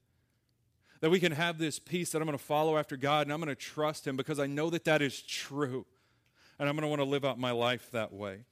that 1.01 1.09
we 1.09 1.19
can 1.19 1.33
have 1.33 1.57
this 1.57 1.77
peace 1.77 2.13
that 2.13 2.21
I'm 2.21 2.25
going 2.25 2.37
to 2.37 2.43
follow 2.43 2.77
after 2.77 2.95
God 2.95 3.27
and 3.27 3.33
I'm 3.33 3.41
going 3.41 3.53
to 3.53 3.61
trust 3.61 4.07
him 4.07 4.15
because 4.15 4.39
I 4.39 4.47
know 4.47 4.69
that 4.69 4.85
that 4.85 5.01
is 5.01 5.21
true. 5.21 5.85
And 6.57 6.69
I'm 6.69 6.75
going 6.75 6.83
to 6.83 6.87
want 6.87 7.01
to 7.01 7.05
live 7.05 7.25
out 7.25 7.37
my 7.37 7.51
life 7.51 7.89
that 7.91 8.13
way. 8.13 8.45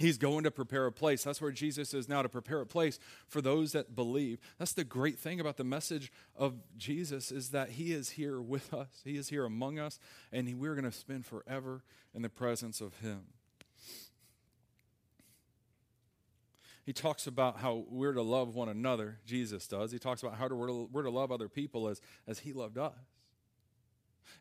He's 0.00 0.18
going 0.18 0.42
to 0.42 0.50
prepare 0.50 0.86
a 0.86 0.92
place. 0.92 1.22
That's 1.22 1.40
where 1.40 1.52
Jesus 1.52 1.94
is 1.94 2.08
now 2.08 2.22
to 2.22 2.28
prepare 2.28 2.60
a 2.60 2.66
place 2.66 2.98
for 3.28 3.40
those 3.40 3.72
that 3.72 3.94
believe. 3.94 4.40
That's 4.58 4.72
the 4.72 4.82
great 4.82 5.20
thing 5.20 5.38
about 5.38 5.56
the 5.56 5.64
message 5.64 6.10
of 6.36 6.54
Jesus 6.76 7.30
is 7.30 7.50
that 7.50 7.70
he 7.70 7.92
is 7.92 8.10
here 8.10 8.40
with 8.40 8.74
us. 8.74 8.88
He 9.04 9.16
is 9.16 9.28
here 9.28 9.44
among 9.44 9.78
us 9.78 10.00
and 10.32 10.52
we're 10.58 10.74
going 10.74 10.84
to 10.84 10.92
spend 10.92 11.26
forever 11.26 11.84
in 12.12 12.22
the 12.22 12.28
presence 12.28 12.80
of 12.80 12.98
him. 12.98 13.22
He 16.84 16.92
talks 16.92 17.28
about 17.28 17.58
how 17.58 17.84
we're 17.88 18.12
to 18.12 18.22
love 18.22 18.56
one 18.56 18.68
another, 18.68 19.18
Jesus 19.24 19.66
does. 19.68 19.92
He 19.92 19.98
talks 19.98 20.22
about 20.22 20.36
how 20.36 20.48
to, 20.48 20.56
we're, 20.56 20.66
to, 20.66 20.88
we're 20.92 21.02
to 21.04 21.10
love 21.10 21.30
other 21.30 21.48
people 21.48 21.88
as, 21.88 22.00
as 22.26 22.40
he 22.40 22.52
loved 22.52 22.78
us. 22.78 22.92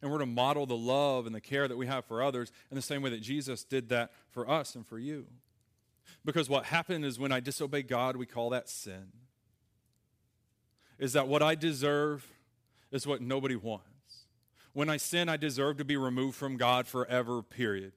And 0.02 0.12
we're 0.12 0.18
to 0.18 0.26
model 0.26 0.66
the 0.66 0.76
love 0.76 1.28
and 1.28 1.34
the 1.34 1.40
care 1.40 1.68
that 1.68 1.78
we 1.78 1.86
have 1.88 2.06
for 2.06 2.24
others 2.24 2.52
in 2.72 2.76
the 2.76 2.82
same 2.82 3.04
way 3.04 3.12
that 3.12 3.22
Jesus 3.22 3.64
did 3.64 3.90
that 3.90 4.12
for 4.32 4.50
us 4.50 4.76
and 4.76 4.86
for 4.86 4.98
you. 4.98 5.28
Because 6.26 6.50
what 6.50 6.66
happened 6.66 7.06
is 7.06 7.20
when 7.20 7.32
I 7.32 7.40
disobey 7.40 7.84
God, 7.84 8.16
we 8.16 8.26
call 8.26 8.50
that 8.52 8.70
sin. 8.70 9.12
Is 11.00 11.14
that 11.14 11.28
what 11.28 11.42
I 11.42 11.56
deserve 11.56 12.28
is 12.92 13.06
what 13.08 13.22
nobody 13.22 13.56
wants. 13.56 13.88
When 14.74 14.90
I 14.90 14.98
sin, 14.98 15.30
I 15.30 15.38
deserve 15.38 15.78
to 15.78 15.86
be 15.86 15.98
removed 15.98 16.36
from 16.36 16.58
God 16.58 16.88
forever, 16.88 17.42
period. 17.42 17.94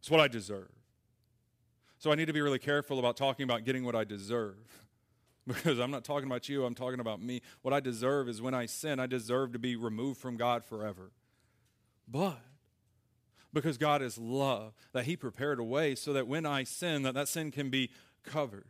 It's 0.00 0.10
what 0.10 0.20
I 0.20 0.28
deserve. 0.28 0.70
So 1.98 2.12
I 2.12 2.14
need 2.14 2.26
to 2.26 2.32
be 2.32 2.40
really 2.40 2.58
careful 2.58 2.98
about 2.98 3.16
talking 3.16 3.44
about 3.44 3.64
getting 3.64 3.84
what 3.84 3.94
I 3.94 4.04
deserve. 4.04 4.56
Because 5.46 5.78
I'm 5.78 5.90
not 5.90 6.04
talking 6.04 6.26
about 6.26 6.50
you, 6.50 6.66
I'm 6.66 6.74
talking 6.74 7.00
about 7.00 7.22
me. 7.22 7.40
What 7.62 7.72
I 7.72 7.80
deserve 7.80 8.28
is 8.28 8.42
when 8.42 8.52
I 8.52 8.66
sin, 8.66 9.00
I 9.00 9.06
deserve 9.06 9.54
to 9.54 9.58
be 9.58 9.76
removed 9.76 10.20
from 10.20 10.36
God 10.36 10.62
forever. 10.62 11.10
But 12.06 12.38
because 13.52 13.78
God 13.78 14.02
is 14.02 14.18
love, 14.18 14.74
that 14.92 15.04
He 15.04 15.16
prepared 15.16 15.58
a 15.58 15.64
way 15.64 15.94
so 15.94 16.12
that 16.12 16.26
when 16.26 16.46
I 16.46 16.64
sin, 16.64 17.02
that 17.02 17.14
that 17.14 17.28
sin 17.28 17.50
can 17.50 17.70
be 17.70 17.90
covered, 18.24 18.66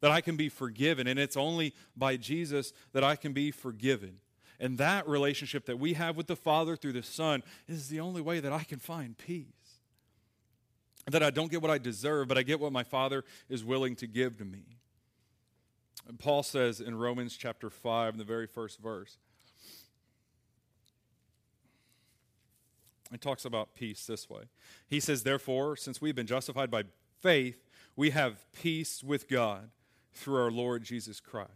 that 0.00 0.10
I 0.10 0.20
can 0.20 0.36
be 0.36 0.48
forgiven. 0.48 1.06
And 1.06 1.18
it's 1.18 1.36
only 1.36 1.74
by 1.96 2.16
Jesus 2.16 2.72
that 2.92 3.04
I 3.04 3.16
can 3.16 3.32
be 3.32 3.50
forgiven. 3.50 4.18
And 4.58 4.78
that 4.78 5.06
relationship 5.06 5.66
that 5.66 5.78
we 5.78 5.94
have 5.94 6.16
with 6.16 6.26
the 6.26 6.36
Father 6.36 6.76
through 6.76 6.94
the 6.94 7.02
Son 7.02 7.42
is 7.68 7.88
the 7.88 8.00
only 8.00 8.22
way 8.22 8.40
that 8.40 8.52
I 8.52 8.64
can 8.64 8.78
find 8.78 9.16
peace. 9.16 9.46
That 11.08 11.22
I 11.22 11.30
don't 11.30 11.50
get 11.50 11.62
what 11.62 11.70
I 11.70 11.78
deserve, 11.78 12.28
but 12.28 12.38
I 12.38 12.42
get 12.42 12.58
what 12.58 12.72
my 12.72 12.82
Father 12.82 13.24
is 13.48 13.64
willing 13.64 13.94
to 13.96 14.06
give 14.06 14.38
to 14.38 14.44
me. 14.44 14.78
And 16.08 16.18
Paul 16.18 16.42
says 16.42 16.80
in 16.80 16.96
Romans 16.96 17.36
chapter 17.36 17.70
5, 17.70 18.14
in 18.14 18.18
the 18.18 18.24
very 18.24 18.46
first 18.46 18.80
verse, 18.80 19.18
He 23.10 23.18
talks 23.18 23.44
about 23.44 23.74
peace 23.74 24.06
this 24.06 24.28
way. 24.28 24.42
He 24.88 25.00
says, 25.00 25.22
Therefore, 25.22 25.76
since 25.76 26.00
we've 26.00 26.14
been 26.14 26.26
justified 26.26 26.70
by 26.70 26.84
faith, 27.20 27.62
we 27.94 28.10
have 28.10 28.44
peace 28.52 29.02
with 29.02 29.28
God 29.28 29.70
through 30.12 30.42
our 30.42 30.50
Lord 30.50 30.82
Jesus 30.82 31.20
Christ. 31.20 31.50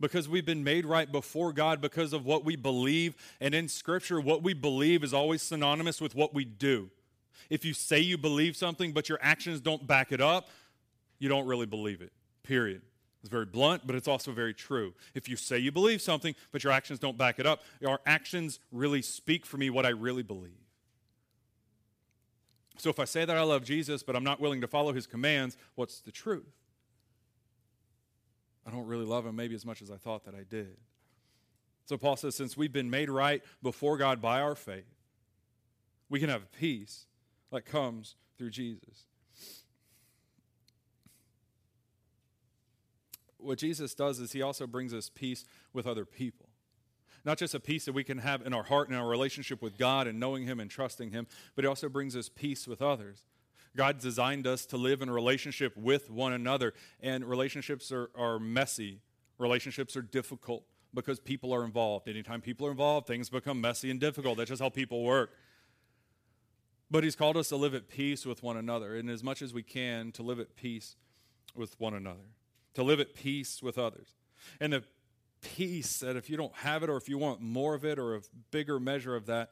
Because 0.00 0.28
we've 0.28 0.46
been 0.46 0.62
made 0.62 0.86
right 0.86 1.10
before 1.10 1.52
God 1.52 1.80
because 1.80 2.12
of 2.12 2.24
what 2.24 2.44
we 2.44 2.56
believe. 2.56 3.16
And 3.40 3.54
in 3.54 3.68
Scripture, 3.68 4.20
what 4.20 4.42
we 4.42 4.54
believe 4.54 5.02
is 5.02 5.12
always 5.12 5.42
synonymous 5.42 6.00
with 6.00 6.14
what 6.14 6.34
we 6.34 6.44
do. 6.44 6.90
If 7.50 7.64
you 7.64 7.72
say 7.72 7.98
you 8.00 8.18
believe 8.18 8.56
something, 8.56 8.92
but 8.92 9.08
your 9.08 9.18
actions 9.20 9.60
don't 9.60 9.86
back 9.86 10.12
it 10.12 10.20
up, 10.20 10.50
you 11.18 11.28
don't 11.28 11.46
really 11.46 11.66
believe 11.66 12.00
it, 12.00 12.12
period. 12.42 12.82
It's 13.20 13.30
very 13.30 13.46
blunt, 13.46 13.86
but 13.86 13.96
it's 13.96 14.06
also 14.06 14.32
very 14.32 14.54
true. 14.54 14.94
If 15.14 15.28
you 15.28 15.36
say 15.36 15.58
you 15.58 15.72
believe 15.72 16.00
something, 16.00 16.34
but 16.52 16.62
your 16.62 16.72
actions 16.72 16.98
don't 16.98 17.18
back 17.18 17.38
it 17.38 17.46
up, 17.46 17.62
our 17.86 18.00
actions 18.06 18.60
really 18.70 19.02
speak 19.02 19.44
for 19.44 19.56
me 19.56 19.70
what 19.70 19.84
I 19.84 19.90
really 19.90 20.22
believe. 20.22 20.52
So 22.78 22.90
if 22.90 23.00
I 23.00 23.04
say 23.04 23.24
that 23.24 23.36
I 23.36 23.42
love 23.42 23.64
Jesus, 23.64 24.04
but 24.04 24.14
I'm 24.14 24.22
not 24.22 24.40
willing 24.40 24.60
to 24.60 24.68
follow 24.68 24.92
his 24.92 25.06
commands, 25.06 25.56
what's 25.74 26.00
the 26.00 26.12
truth? 26.12 26.46
I 28.64 28.70
don't 28.70 28.86
really 28.86 29.04
love 29.04 29.26
him 29.26 29.34
maybe 29.34 29.56
as 29.56 29.66
much 29.66 29.82
as 29.82 29.90
I 29.90 29.96
thought 29.96 30.24
that 30.26 30.34
I 30.34 30.44
did. 30.48 30.76
So 31.86 31.96
Paul 31.96 32.16
says, 32.16 32.36
since 32.36 32.56
we've 32.56 32.72
been 32.72 32.90
made 32.90 33.10
right 33.10 33.42
before 33.62 33.96
God 33.96 34.20
by 34.20 34.40
our 34.40 34.54
faith, 34.54 34.84
we 36.08 36.20
can 36.20 36.28
have 36.28 36.52
peace 36.52 37.06
that 37.50 37.64
comes 37.64 38.14
through 38.36 38.50
Jesus. 38.50 39.06
What 43.38 43.58
Jesus 43.58 43.94
does 43.94 44.18
is 44.18 44.32
he 44.32 44.42
also 44.42 44.66
brings 44.66 44.92
us 44.92 45.10
peace 45.14 45.44
with 45.72 45.86
other 45.86 46.04
people. 46.04 46.48
Not 47.24 47.38
just 47.38 47.54
a 47.54 47.60
peace 47.60 47.84
that 47.84 47.92
we 47.92 48.04
can 48.04 48.18
have 48.18 48.46
in 48.46 48.54
our 48.54 48.62
heart 48.62 48.88
and 48.88 48.96
our 48.96 49.06
relationship 49.06 49.60
with 49.60 49.76
God 49.76 50.06
and 50.06 50.20
knowing 50.20 50.44
Him 50.46 50.60
and 50.60 50.70
trusting 50.70 51.10
Him, 51.10 51.26
but 51.54 51.64
he 51.64 51.68
also 51.68 51.88
brings 51.88 52.16
us 52.16 52.28
peace 52.28 52.66
with 52.66 52.80
others. 52.80 53.24
God 53.76 53.98
designed 53.98 54.46
us 54.46 54.64
to 54.66 54.76
live 54.76 55.02
in 55.02 55.08
a 55.08 55.12
relationship 55.12 55.76
with 55.76 56.10
one 56.10 56.32
another, 56.32 56.74
and 57.00 57.24
relationships 57.24 57.92
are, 57.92 58.10
are 58.16 58.38
messy. 58.38 59.00
Relationships 59.38 59.96
are 59.96 60.02
difficult 60.02 60.64
because 60.94 61.20
people 61.20 61.52
are 61.52 61.64
involved. 61.64 62.08
Anytime 62.08 62.40
people 62.40 62.66
are 62.66 62.70
involved, 62.70 63.06
things 63.06 63.28
become 63.28 63.60
messy 63.60 63.90
and 63.90 64.00
difficult. 64.00 64.38
That's 64.38 64.48
just 64.48 64.62
how 64.62 64.70
people 64.70 65.04
work. 65.04 65.32
But 66.90 67.04
He's 67.04 67.16
called 67.16 67.36
us 67.36 67.48
to 67.50 67.56
live 67.56 67.74
at 67.74 67.88
peace 67.88 68.24
with 68.24 68.42
one 68.42 68.56
another, 68.56 68.96
and 68.96 69.10
as 69.10 69.22
much 69.22 69.42
as 69.42 69.52
we 69.52 69.62
can, 69.62 70.12
to 70.12 70.22
live 70.22 70.40
at 70.40 70.56
peace 70.56 70.96
with 71.54 71.78
one 71.78 71.94
another 71.94 72.37
to 72.74 72.82
live 72.82 73.00
at 73.00 73.14
peace 73.14 73.62
with 73.62 73.78
others. 73.78 74.08
And 74.60 74.72
the 74.72 74.84
peace 75.40 75.98
that 76.00 76.16
if 76.16 76.28
you 76.28 76.36
don't 76.36 76.54
have 76.56 76.82
it 76.82 76.90
or 76.90 76.96
if 76.96 77.08
you 77.08 77.18
want 77.18 77.40
more 77.40 77.74
of 77.74 77.84
it 77.84 77.98
or 77.98 78.16
a 78.16 78.20
bigger 78.50 78.80
measure 78.80 79.14
of 79.16 79.26
that, 79.26 79.50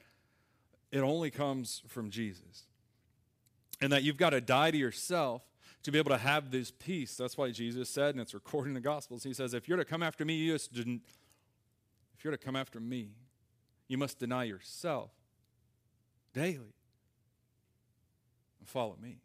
it 0.90 1.00
only 1.00 1.31
comes 1.31 1.83
from 1.88 2.11
Jesus. 2.11 2.64
And 3.81 3.92
that 3.92 4.02
you've 4.02 4.16
got 4.16 4.31
to 4.31 4.40
die 4.40 4.70
to 4.70 4.76
yourself 4.79 5.42
to 5.83 5.92
be 5.92 5.98
able 5.98 6.11
to 6.11 6.18
have 6.18 6.50
this 6.50 6.70
peace. 6.70 7.16
That's 7.16 7.37
why 7.37 7.50
Jesus 7.50 7.88
said, 7.88 8.14
and 8.14 8.20
it's 8.20 8.35
recorded 8.35 8.70
in 8.70 8.74
the 8.74 8.81
Gospels, 8.81 9.22
He 9.22 9.35
says, 9.35 9.55
if 9.55 9.68
you're 9.68 9.76
to 9.76 9.85
come 9.85 10.02
after 10.02 10.24
me, 10.24 10.35
you 10.35 10.52
just 10.52 10.72
didn't, 10.72 11.02
if 12.16 12.24
you're 12.24 12.33
to 12.33 12.38
come 12.38 12.57
after 12.57 12.81
me, 12.81 13.11
you 13.87 13.98
must 13.98 14.18
deny 14.18 14.44
yourself 14.44 15.11
daily 16.33 16.74
and 18.59 18.68
follow 18.68 18.96
me. 19.00 19.18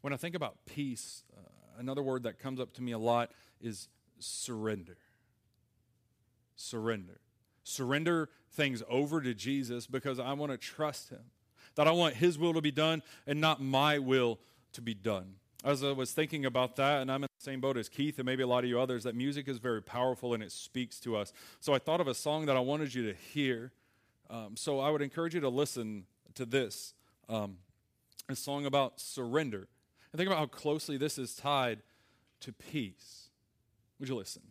When 0.00 0.12
I 0.12 0.16
think 0.16 0.34
about 0.34 0.56
peace, 0.64 1.24
uh, 1.36 1.40
another 1.78 2.02
word 2.02 2.24
that 2.24 2.38
comes 2.38 2.60
up 2.60 2.72
to 2.74 2.82
me 2.82 2.92
a 2.92 2.98
lot 2.98 3.30
is 3.60 3.88
surrender. 4.18 4.96
Surrender. 6.56 7.20
Surrender 7.64 8.28
things 8.52 8.82
over 8.88 9.20
to 9.20 9.34
Jesus 9.34 9.86
because 9.86 10.18
I 10.18 10.32
want 10.32 10.52
to 10.52 10.58
trust 10.58 11.10
Him. 11.10 11.22
That 11.74 11.88
I 11.88 11.92
want 11.92 12.14
His 12.14 12.38
will 12.38 12.54
to 12.54 12.60
be 12.60 12.70
done 12.70 13.02
and 13.26 13.40
not 13.40 13.62
my 13.62 13.98
will 13.98 14.38
to 14.72 14.80
be 14.80 14.94
done. 14.94 15.34
As 15.64 15.84
I 15.84 15.92
was 15.92 16.12
thinking 16.12 16.44
about 16.44 16.76
that, 16.76 17.02
and 17.02 17.10
I'm 17.10 17.22
in 17.22 17.28
the 17.38 17.44
same 17.44 17.60
boat 17.60 17.76
as 17.76 17.88
Keith 17.88 18.18
and 18.18 18.26
maybe 18.26 18.42
a 18.42 18.46
lot 18.46 18.64
of 18.64 18.70
you 18.70 18.80
others, 18.80 19.04
that 19.04 19.14
music 19.14 19.46
is 19.46 19.58
very 19.58 19.80
powerful 19.80 20.34
and 20.34 20.42
it 20.42 20.50
speaks 20.50 20.98
to 21.00 21.16
us. 21.16 21.32
So 21.60 21.72
I 21.72 21.78
thought 21.78 22.00
of 22.00 22.08
a 22.08 22.14
song 22.14 22.46
that 22.46 22.56
I 22.56 22.60
wanted 22.60 22.92
you 22.94 23.06
to 23.12 23.14
hear. 23.32 23.72
Um, 24.28 24.56
so 24.56 24.80
I 24.80 24.90
would 24.90 25.02
encourage 25.02 25.34
you 25.34 25.40
to 25.40 25.48
listen 25.48 26.04
to 26.34 26.44
this 26.44 26.94
um, 27.28 27.58
a 28.28 28.36
song 28.36 28.66
about 28.66 29.00
surrender. 29.00 29.68
And 30.12 30.18
think 30.18 30.28
about 30.28 30.38
how 30.38 30.46
closely 30.46 30.96
this 30.96 31.18
is 31.18 31.34
tied 31.34 31.82
to 32.40 32.52
peace. 32.52 33.28
Would 33.98 34.08
you 34.08 34.16
listen? 34.16 34.42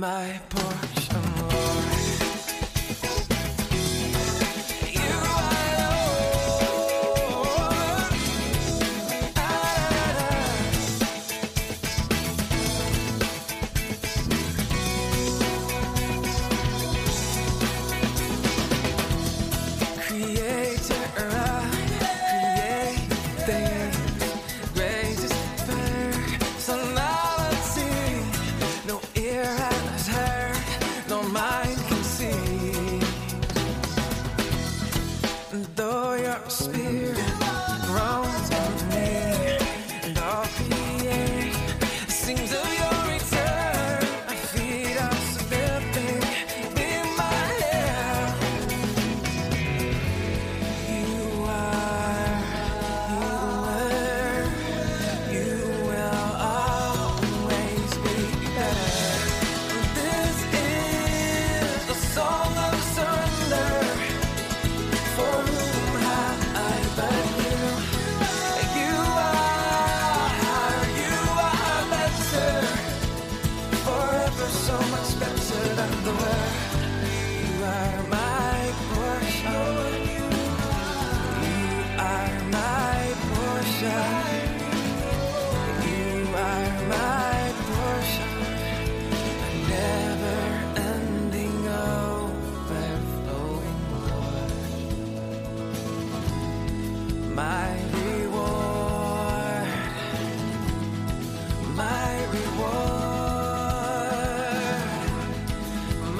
My 0.00 0.40
portion, 0.48 0.89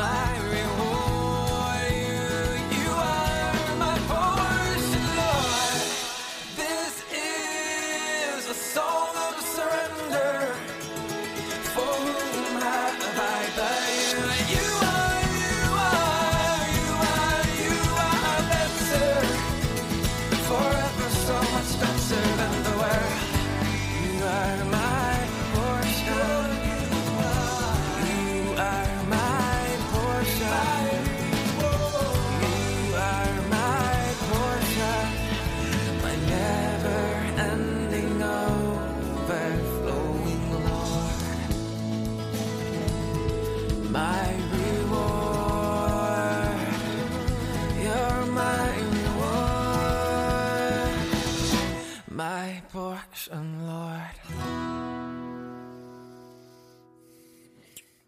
My 0.00 0.39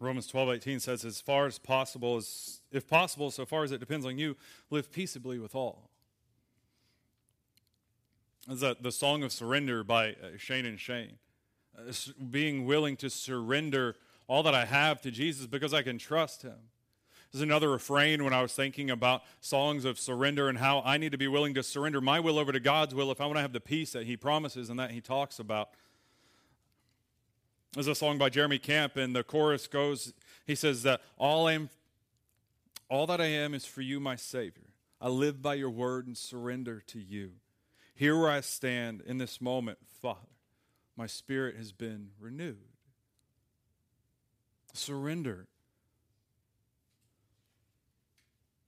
Romans 0.03 0.27
12, 0.27 0.51
18 0.51 0.81
says, 0.81 1.05
as 1.05 1.21
far 1.21 1.47
as 1.47 1.59
possible, 1.59 2.17
as, 2.17 2.61
if 2.71 2.89
possible, 2.89 3.31
so 3.31 3.47
far 3.47 3.63
as 3.63 3.73
it 3.73 3.79
depends 3.79 4.05
on 4.05 4.19
you, 4.19 4.37
live 4.71 4.91
peaceably 4.91 5.39
with 5.39 5.55
all. 5.55 5.91
Is 8.51 8.61
that 8.61 8.83
the 8.83 8.91
song 8.91 9.23
of 9.23 9.33
surrender 9.33 9.85
by 9.85 10.11
uh, 10.11 10.37
Shane 10.37 10.67
and 10.67 10.79
Shane? 10.79 11.19
Uh, 11.79 11.93
being 12.31 12.67
willing 12.67 12.97
to 12.97 13.09
surrender 13.09 13.97
all 14.27 14.43
that 14.43 14.55
I 14.55 14.65
have 14.65 15.01
to 15.03 15.11
Jesus 15.11 15.47
because 15.47 15.73
I 15.73 15.83
can 15.83 15.99
trust 15.99 16.43
him. 16.43 16.59
There's 17.33 17.43
another 17.43 17.71
refrain 17.71 18.25
when 18.25 18.35
I 18.35 18.43
was 18.43 18.53
thinking 18.53 18.91
about 18.91 19.23
songs 19.41 19.87
of 19.87 19.99
surrender 19.99 20.49
and 20.49 20.59
how 20.59 20.83
I 20.85 20.99
need 20.99 21.13
to 21.13 21.19
be 21.19 21.29
willing 21.29 21.55
to 21.55 21.63
surrender 21.63 22.01
my 22.01 22.21
will 22.21 22.39
over 22.39 22.53
to 22.53 22.61
God's 22.61 22.95
will 22.95 23.11
if 23.11 23.21
I 23.23 23.27
want 23.27 23.37
to 23.37 23.43
have 23.43 23.55
the 23.55 23.61
peace 23.61 23.93
that 23.93 24.05
he 24.05 24.19
promises 24.19 24.69
and 24.69 24.79
that 24.79 24.91
he 24.91 25.01
talks 25.01 25.39
about. 25.39 25.71
There's 27.75 27.87
a 27.87 27.95
song 27.95 28.19
by 28.19 28.29
Jeremy 28.29 28.59
Camp, 28.59 28.97
and 28.97 29.17
the 29.17 29.25
chorus 29.25 29.67
goes, 29.67 30.13
he 30.47 30.55
says 30.55 30.83
that 30.83 31.01
all 31.17 31.47
I 31.47 31.55
am, 31.55 31.71
all 32.91 33.07
that 33.07 33.21
I 33.21 33.27
am 33.27 33.55
is 33.55 33.65
for 33.65 33.81
you, 33.81 33.99
my 33.99 34.15
Savior. 34.15 34.75
I 35.01 35.09
live 35.09 35.41
by 35.41 35.55
your 35.55 35.71
word 35.71 36.07
and 36.07 36.17
surrender 36.17 36.83
to 36.89 37.01
you. 37.01 37.33
Here 37.95 38.19
where 38.19 38.31
I 38.31 38.43
stand 38.43 39.03
in 39.07 39.17
this 39.17 39.41
moment, 39.41 39.79
Father, 40.03 40.19
my 40.97 41.07
spirit 41.07 41.57
has 41.57 41.73
been 41.73 42.11
renewed. 42.21 42.59
Surrender. 44.75 45.47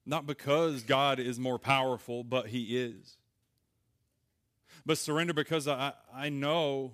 Not 0.07 0.27
because 0.27 0.83
God 0.83 1.19
is 1.19 1.38
more 1.38 1.59
powerful, 1.59 2.25
but 2.25 2.49
He 2.49 2.79
is. 2.79 3.19
But 4.87 4.97
surrender 4.97 5.35
because 5.35 5.69
I, 5.69 5.93
I 6.12 6.31
know 6.31 6.93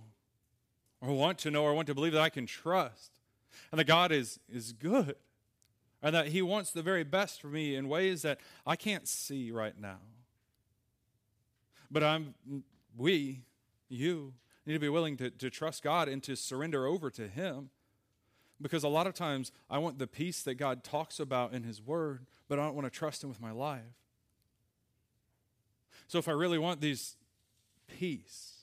or 1.00 1.12
want 1.12 1.38
to 1.38 1.50
know 1.50 1.64
or 1.64 1.74
want 1.74 1.86
to 1.86 1.94
believe 1.94 2.12
that 2.12 2.22
I 2.22 2.28
can 2.28 2.46
trust 2.46 3.12
and 3.70 3.78
that 3.78 3.84
God 3.84 4.12
is, 4.12 4.38
is 4.52 4.72
good 4.72 5.16
and 6.02 6.14
that 6.14 6.28
He 6.28 6.42
wants 6.42 6.70
the 6.70 6.82
very 6.82 7.04
best 7.04 7.40
for 7.40 7.48
me 7.48 7.74
in 7.74 7.88
ways 7.88 8.22
that 8.22 8.38
I 8.66 8.76
can't 8.76 9.06
see 9.08 9.50
right 9.50 9.78
now. 9.78 9.98
But 11.90 12.02
I'm, 12.02 12.34
we, 12.96 13.42
you, 13.88 14.34
need 14.66 14.74
to 14.74 14.78
be 14.78 14.88
willing 14.88 15.16
to, 15.16 15.30
to 15.30 15.50
trust 15.50 15.82
God 15.82 16.08
and 16.08 16.22
to 16.22 16.36
surrender 16.36 16.86
over 16.86 17.10
to 17.10 17.26
Him 17.26 17.70
because 18.60 18.84
a 18.84 18.88
lot 18.88 19.06
of 19.06 19.14
times 19.14 19.52
I 19.68 19.78
want 19.78 19.98
the 19.98 20.06
peace 20.06 20.42
that 20.42 20.54
God 20.54 20.84
talks 20.84 21.18
about 21.18 21.52
in 21.52 21.64
His 21.64 21.82
Word, 21.82 22.26
but 22.48 22.58
I 22.58 22.64
don't 22.64 22.74
want 22.74 22.86
to 22.86 22.96
trust 22.96 23.24
Him 23.24 23.30
with 23.30 23.40
my 23.40 23.52
life. 23.52 23.80
So 26.06 26.18
if 26.18 26.28
I 26.28 26.32
really 26.32 26.58
want 26.58 26.80
these 26.80 27.16
peace, 27.86 28.60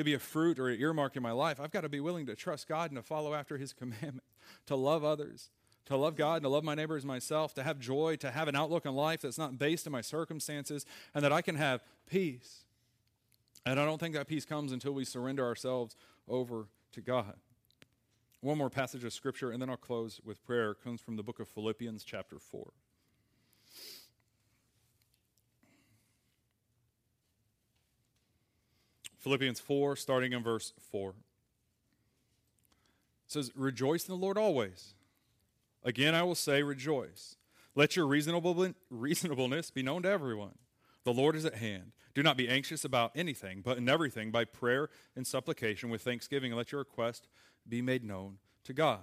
to 0.00 0.04
be 0.04 0.14
a 0.14 0.18
fruit 0.18 0.58
or 0.58 0.68
an 0.68 0.80
earmark 0.80 1.16
in 1.16 1.22
my 1.22 1.32
life, 1.32 1.60
I've 1.60 1.70
got 1.70 1.82
to 1.82 1.88
be 1.88 2.00
willing 2.00 2.26
to 2.26 2.34
trust 2.34 2.68
God 2.68 2.90
and 2.90 2.98
to 2.98 3.02
follow 3.02 3.34
after 3.34 3.56
His 3.56 3.72
commandment, 3.80 4.24
to 4.66 4.76
love 4.76 5.04
others, 5.04 5.50
to 5.86 5.96
love 5.96 6.16
God, 6.16 6.36
and 6.36 6.42
to 6.44 6.48
love 6.48 6.64
my 6.64 6.74
neighbor 6.74 6.96
as 6.96 7.04
myself, 7.04 7.54
to 7.54 7.62
have 7.62 7.78
joy, 7.78 8.16
to 8.16 8.30
have 8.30 8.48
an 8.48 8.56
outlook 8.56 8.86
on 8.86 8.94
life 8.94 9.22
that's 9.22 9.38
not 9.38 9.58
based 9.58 9.86
on 9.86 9.92
my 9.92 10.00
circumstances, 10.00 10.84
and 11.14 11.24
that 11.24 11.32
I 11.32 11.42
can 11.42 11.56
have 11.56 11.82
peace. 12.08 12.64
And 13.64 13.78
I 13.78 13.84
don't 13.84 13.98
think 13.98 14.14
that 14.14 14.26
peace 14.26 14.44
comes 14.44 14.72
until 14.72 14.92
we 14.92 15.04
surrender 15.04 15.44
ourselves 15.44 15.96
over 16.28 16.66
to 16.92 17.00
God. 17.00 17.34
One 18.40 18.56
more 18.56 18.70
passage 18.70 19.04
of 19.04 19.12
scripture, 19.12 19.50
and 19.50 19.60
then 19.60 19.68
I'll 19.68 19.76
close 19.76 20.20
with 20.24 20.42
prayer. 20.44 20.70
It 20.70 20.82
comes 20.82 21.00
from 21.00 21.16
the 21.16 21.22
book 21.22 21.40
of 21.40 21.48
Philippians, 21.48 22.04
chapter 22.04 22.38
4. 22.38 22.72
Philippians 29.20 29.60
4, 29.60 29.96
starting 29.96 30.32
in 30.32 30.42
verse 30.42 30.72
4. 30.90 31.10
It 31.10 31.14
says, 33.28 33.52
Rejoice 33.54 34.08
in 34.08 34.14
the 34.14 34.20
Lord 34.20 34.38
always. 34.38 34.94
Again, 35.84 36.14
I 36.14 36.22
will 36.22 36.34
say, 36.34 36.62
rejoice. 36.62 37.36
Let 37.74 37.96
your 37.96 38.06
reasonable, 38.06 38.74
reasonableness 38.90 39.70
be 39.70 39.82
known 39.82 40.02
to 40.02 40.08
everyone. 40.08 40.56
The 41.04 41.12
Lord 41.12 41.36
is 41.36 41.44
at 41.44 41.54
hand. 41.54 41.92
Do 42.14 42.22
not 42.22 42.36
be 42.36 42.48
anxious 42.48 42.84
about 42.84 43.12
anything, 43.14 43.62
but 43.62 43.78
in 43.78 43.88
everything, 43.88 44.30
by 44.30 44.44
prayer 44.44 44.90
and 45.14 45.26
supplication 45.26 45.90
with 45.90 46.02
thanksgiving, 46.02 46.52
let 46.52 46.72
your 46.72 46.80
request 46.80 47.28
be 47.68 47.80
made 47.80 48.04
known 48.04 48.38
to 48.64 48.72
God. 48.72 49.02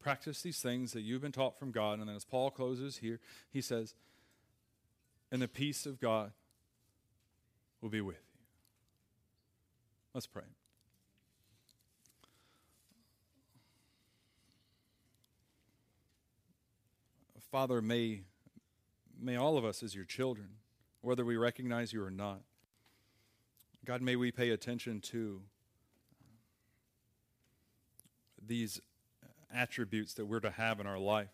Practice 0.00 0.42
these 0.42 0.60
things 0.60 0.92
that 0.92 1.00
you've 1.00 1.22
been 1.22 1.32
taught 1.32 1.58
from 1.58 1.70
God. 1.70 1.98
And 1.98 2.08
then 2.08 2.16
as 2.16 2.24
Paul 2.24 2.50
closes 2.50 2.98
here, 2.98 3.20
he 3.50 3.60
says, 3.60 3.94
And 5.32 5.42
the 5.42 5.48
peace 5.48 5.86
of 5.86 6.00
God 6.00 6.32
will 7.80 7.90
be 7.90 8.00
with 8.00 8.16
you. 8.16 8.22
Let's 10.14 10.26
pray. 10.26 10.44
Father, 17.50 17.80
may, 17.80 18.20
may 19.18 19.36
all 19.36 19.56
of 19.56 19.64
us 19.64 19.82
as 19.82 19.94
your 19.94 20.04
children, 20.04 20.48
whether 21.00 21.24
we 21.24 21.36
recognize 21.36 21.94
you 21.94 22.04
or 22.04 22.10
not, 22.10 22.40
God, 23.86 24.02
may 24.02 24.16
we 24.16 24.30
pay 24.30 24.50
attention 24.50 25.00
to 25.00 25.40
these 28.46 28.82
attributes 29.54 30.14
that 30.14 30.26
we're 30.26 30.40
to 30.40 30.50
have 30.50 30.80
in 30.80 30.86
our 30.86 30.98
life. 30.98 31.30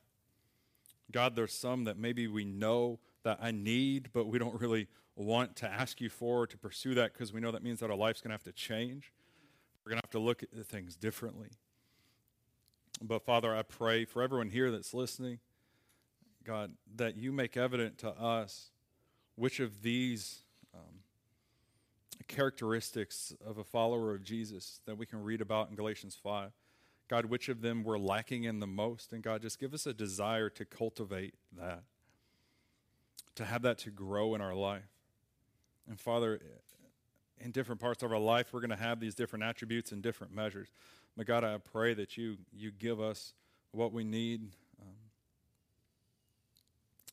God, 1.10 1.36
there's 1.36 1.52
some 1.52 1.84
that 1.84 1.98
maybe 1.98 2.26
we 2.26 2.44
know 2.44 2.98
that 3.22 3.38
I 3.40 3.50
need, 3.50 4.10
but 4.12 4.26
we 4.26 4.38
don't 4.38 4.58
really 4.60 4.88
want 5.16 5.56
to 5.56 5.68
ask 5.70 6.00
you 6.00 6.08
for 6.08 6.42
or 6.42 6.46
to 6.46 6.58
pursue 6.58 6.94
that 6.94 7.12
because 7.12 7.32
we 7.32 7.40
know 7.40 7.52
that 7.52 7.62
means 7.62 7.80
that 7.80 7.90
our 7.90 7.96
life's 7.96 8.20
going 8.20 8.30
to 8.30 8.34
have 8.34 8.42
to 8.44 8.52
change. 8.52 9.12
We're 9.84 9.90
going 9.90 10.00
to 10.00 10.06
have 10.06 10.12
to 10.12 10.18
look 10.18 10.42
at 10.42 10.50
things 10.66 10.96
differently. 10.96 11.50
But 13.02 13.24
Father, 13.24 13.54
I 13.54 13.62
pray 13.62 14.04
for 14.04 14.22
everyone 14.22 14.50
here 14.50 14.70
that's 14.70 14.94
listening, 14.94 15.40
God, 16.44 16.72
that 16.96 17.16
you 17.16 17.32
make 17.32 17.56
evident 17.56 17.98
to 17.98 18.10
us 18.10 18.70
which 19.36 19.60
of 19.60 19.82
these 19.82 20.42
um, 20.72 21.00
characteristics 22.28 23.34
of 23.44 23.58
a 23.58 23.64
follower 23.64 24.14
of 24.14 24.22
Jesus 24.22 24.80
that 24.86 24.96
we 24.96 25.06
can 25.06 25.22
read 25.22 25.40
about 25.40 25.70
in 25.70 25.76
Galatians 25.76 26.18
5 26.22 26.52
God, 27.14 27.26
which 27.26 27.48
of 27.48 27.60
them 27.60 27.84
we're 27.84 27.96
lacking 27.96 28.42
in 28.42 28.58
the 28.58 28.66
most. 28.66 29.12
And 29.12 29.22
God, 29.22 29.40
just 29.40 29.60
give 29.60 29.72
us 29.72 29.86
a 29.86 29.94
desire 29.94 30.50
to 30.50 30.64
cultivate 30.64 31.34
that, 31.56 31.84
to 33.36 33.44
have 33.44 33.62
that 33.62 33.78
to 33.78 33.90
grow 33.90 34.34
in 34.34 34.40
our 34.40 34.52
life. 34.54 34.82
And 35.88 36.00
Father, 36.00 36.40
in 37.38 37.52
different 37.52 37.80
parts 37.80 38.02
of 38.02 38.10
our 38.10 38.18
life, 38.18 38.48
we're 38.52 38.58
going 38.58 38.70
to 38.70 38.76
have 38.76 38.98
these 38.98 39.14
different 39.14 39.44
attributes 39.44 39.92
and 39.92 40.02
different 40.02 40.34
measures. 40.34 40.72
But 41.16 41.26
God, 41.26 41.44
I 41.44 41.58
pray 41.58 41.94
that 41.94 42.16
you, 42.16 42.36
you 42.52 42.72
give 42.72 43.00
us 43.00 43.32
what 43.70 43.92
we 43.92 44.02
need. 44.02 44.48
Um, 44.80 44.96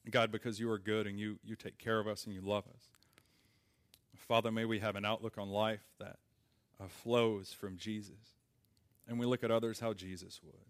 God, 0.10 0.32
because 0.32 0.60
you 0.60 0.72
are 0.72 0.80
good 0.80 1.06
and 1.06 1.20
you, 1.20 1.38
you 1.46 1.56
take 1.56 1.78
care 1.78 2.00
of 2.00 2.08
us 2.08 2.26
and 2.26 2.34
you 2.34 2.42
love 2.42 2.64
us. 2.74 2.86
Father, 4.16 4.52
may 4.52 4.66
we 4.66 4.80
have 4.80 4.96
an 4.96 5.06
outlook 5.06 5.38
on 5.38 5.50
life 5.50 5.84
that 6.00 6.18
uh, 6.80 6.88
flows 6.88 7.54
from 7.54 7.78
Jesus 7.78 8.41
and 9.08 9.20
we 9.20 9.26
look 9.26 9.44
at 9.44 9.52
others 9.52 9.80
how 9.80 9.94
Jesus 9.94 10.40
would. 10.44 10.66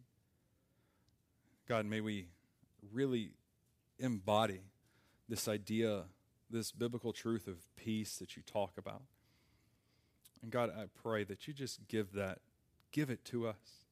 God, 1.67 1.85
may 1.85 2.01
we 2.01 2.27
really 2.91 3.31
embody 3.99 4.61
this 5.29 5.47
idea, 5.47 6.03
this 6.49 6.71
biblical 6.71 7.13
truth 7.13 7.47
of 7.47 7.57
peace 7.75 8.17
that 8.17 8.35
you 8.35 8.43
talk 8.43 8.77
about. 8.77 9.03
And 10.41 10.51
God, 10.51 10.71
I 10.75 10.85
pray 11.01 11.23
that 11.23 11.47
you 11.47 11.53
just 11.53 11.87
give 11.87 12.13
that, 12.13 12.39
give 12.91 13.09
it 13.09 13.23
to 13.25 13.47
us. 13.47 13.85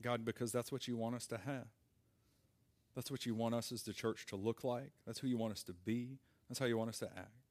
God, 0.00 0.24
because 0.24 0.52
that's 0.52 0.72
what 0.72 0.88
you 0.88 0.96
want 0.96 1.14
us 1.14 1.26
to 1.26 1.38
have. 1.38 1.66
That's 2.94 3.10
what 3.10 3.26
you 3.26 3.34
want 3.34 3.54
us 3.54 3.72
as 3.72 3.82
the 3.82 3.92
church 3.92 4.26
to 4.26 4.36
look 4.36 4.64
like. 4.64 4.92
That's 5.06 5.18
who 5.18 5.28
you 5.28 5.38
want 5.38 5.52
us 5.52 5.62
to 5.64 5.72
be. 5.72 6.18
That's 6.48 6.58
how 6.58 6.66
you 6.66 6.76
want 6.76 6.90
us 6.90 6.98
to 7.00 7.10
act. 7.16 7.41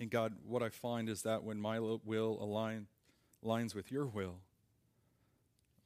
And 0.00 0.10
God, 0.10 0.34
what 0.46 0.62
I 0.62 0.70
find 0.70 1.10
is 1.10 1.22
that 1.22 1.44
when 1.44 1.60
my 1.60 1.78
will 1.78 2.38
align, 2.40 2.86
aligns 3.44 3.74
with 3.74 3.92
your 3.92 4.06
will, 4.06 4.36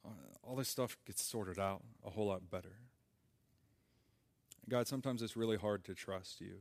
uh, 0.05 0.09
all 0.41 0.55
this 0.55 0.69
stuff 0.69 0.97
gets 1.05 1.21
sorted 1.21 1.59
out 1.59 1.83
a 2.05 2.11
whole 2.11 2.27
lot 2.27 2.49
better. 2.49 2.77
God, 4.69 4.87
sometimes 4.87 5.21
it's 5.21 5.35
really 5.35 5.57
hard 5.57 5.83
to 5.83 5.93
trust 5.93 6.39
you. 6.39 6.59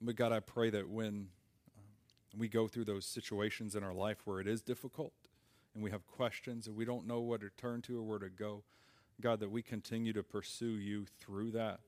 But 0.00 0.16
God, 0.16 0.32
I 0.32 0.40
pray 0.40 0.70
that 0.70 0.88
when 0.88 1.28
um, 1.76 2.36
we 2.36 2.48
go 2.48 2.66
through 2.66 2.84
those 2.84 3.06
situations 3.06 3.76
in 3.76 3.84
our 3.84 3.94
life 3.94 4.18
where 4.24 4.40
it 4.40 4.48
is 4.48 4.60
difficult 4.60 5.12
and 5.72 5.84
we 5.84 5.92
have 5.92 6.04
questions 6.06 6.66
and 6.66 6.76
we 6.76 6.84
don't 6.84 7.06
know 7.06 7.20
what 7.20 7.42
to 7.42 7.50
turn 7.56 7.80
to 7.82 7.98
or 7.98 8.02
where 8.02 8.18
to 8.18 8.28
go, 8.28 8.64
God, 9.20 9.38
that 9.38 9.50
we 9.50 9.62
continue 9.62 10.12
to 10.12 10.22
pursue 10.24 10.78
you 10.78 11.06
through 11.20 11.52
that 11.52 11.80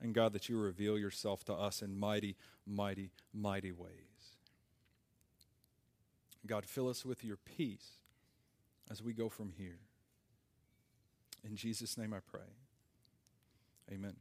and 0.00 0.14
God, 0.14 0.32
that 0.32 0.48
you 0.48 0.58
reveal 0.58 0.98
yourself 0.98 1.44
to 1.44 1.54
us 1.54 1.82
in 1.82 1.98
mighty, 1.98 2.36
mighty, 2.66 3.10
mighty 3.32 3.72
ways. 3.72 4.36
God, 6.46 6.64
fill 6.64 6.88
us 6.88 7.04
with 7.04 7.24
your 7.24 7.36
peace 7.36 7.98
as 8.90 9.02
we 9.02 9.12
go 9.12 9.28
from 9.28 9.52
here. 9.56 9.80
In 11.44 11.56
Jesus' 11.56 11.98
name 11.98 12.14
I 12.14 12.20
pray. 12.20 12.40
Amen. 13.92 14.16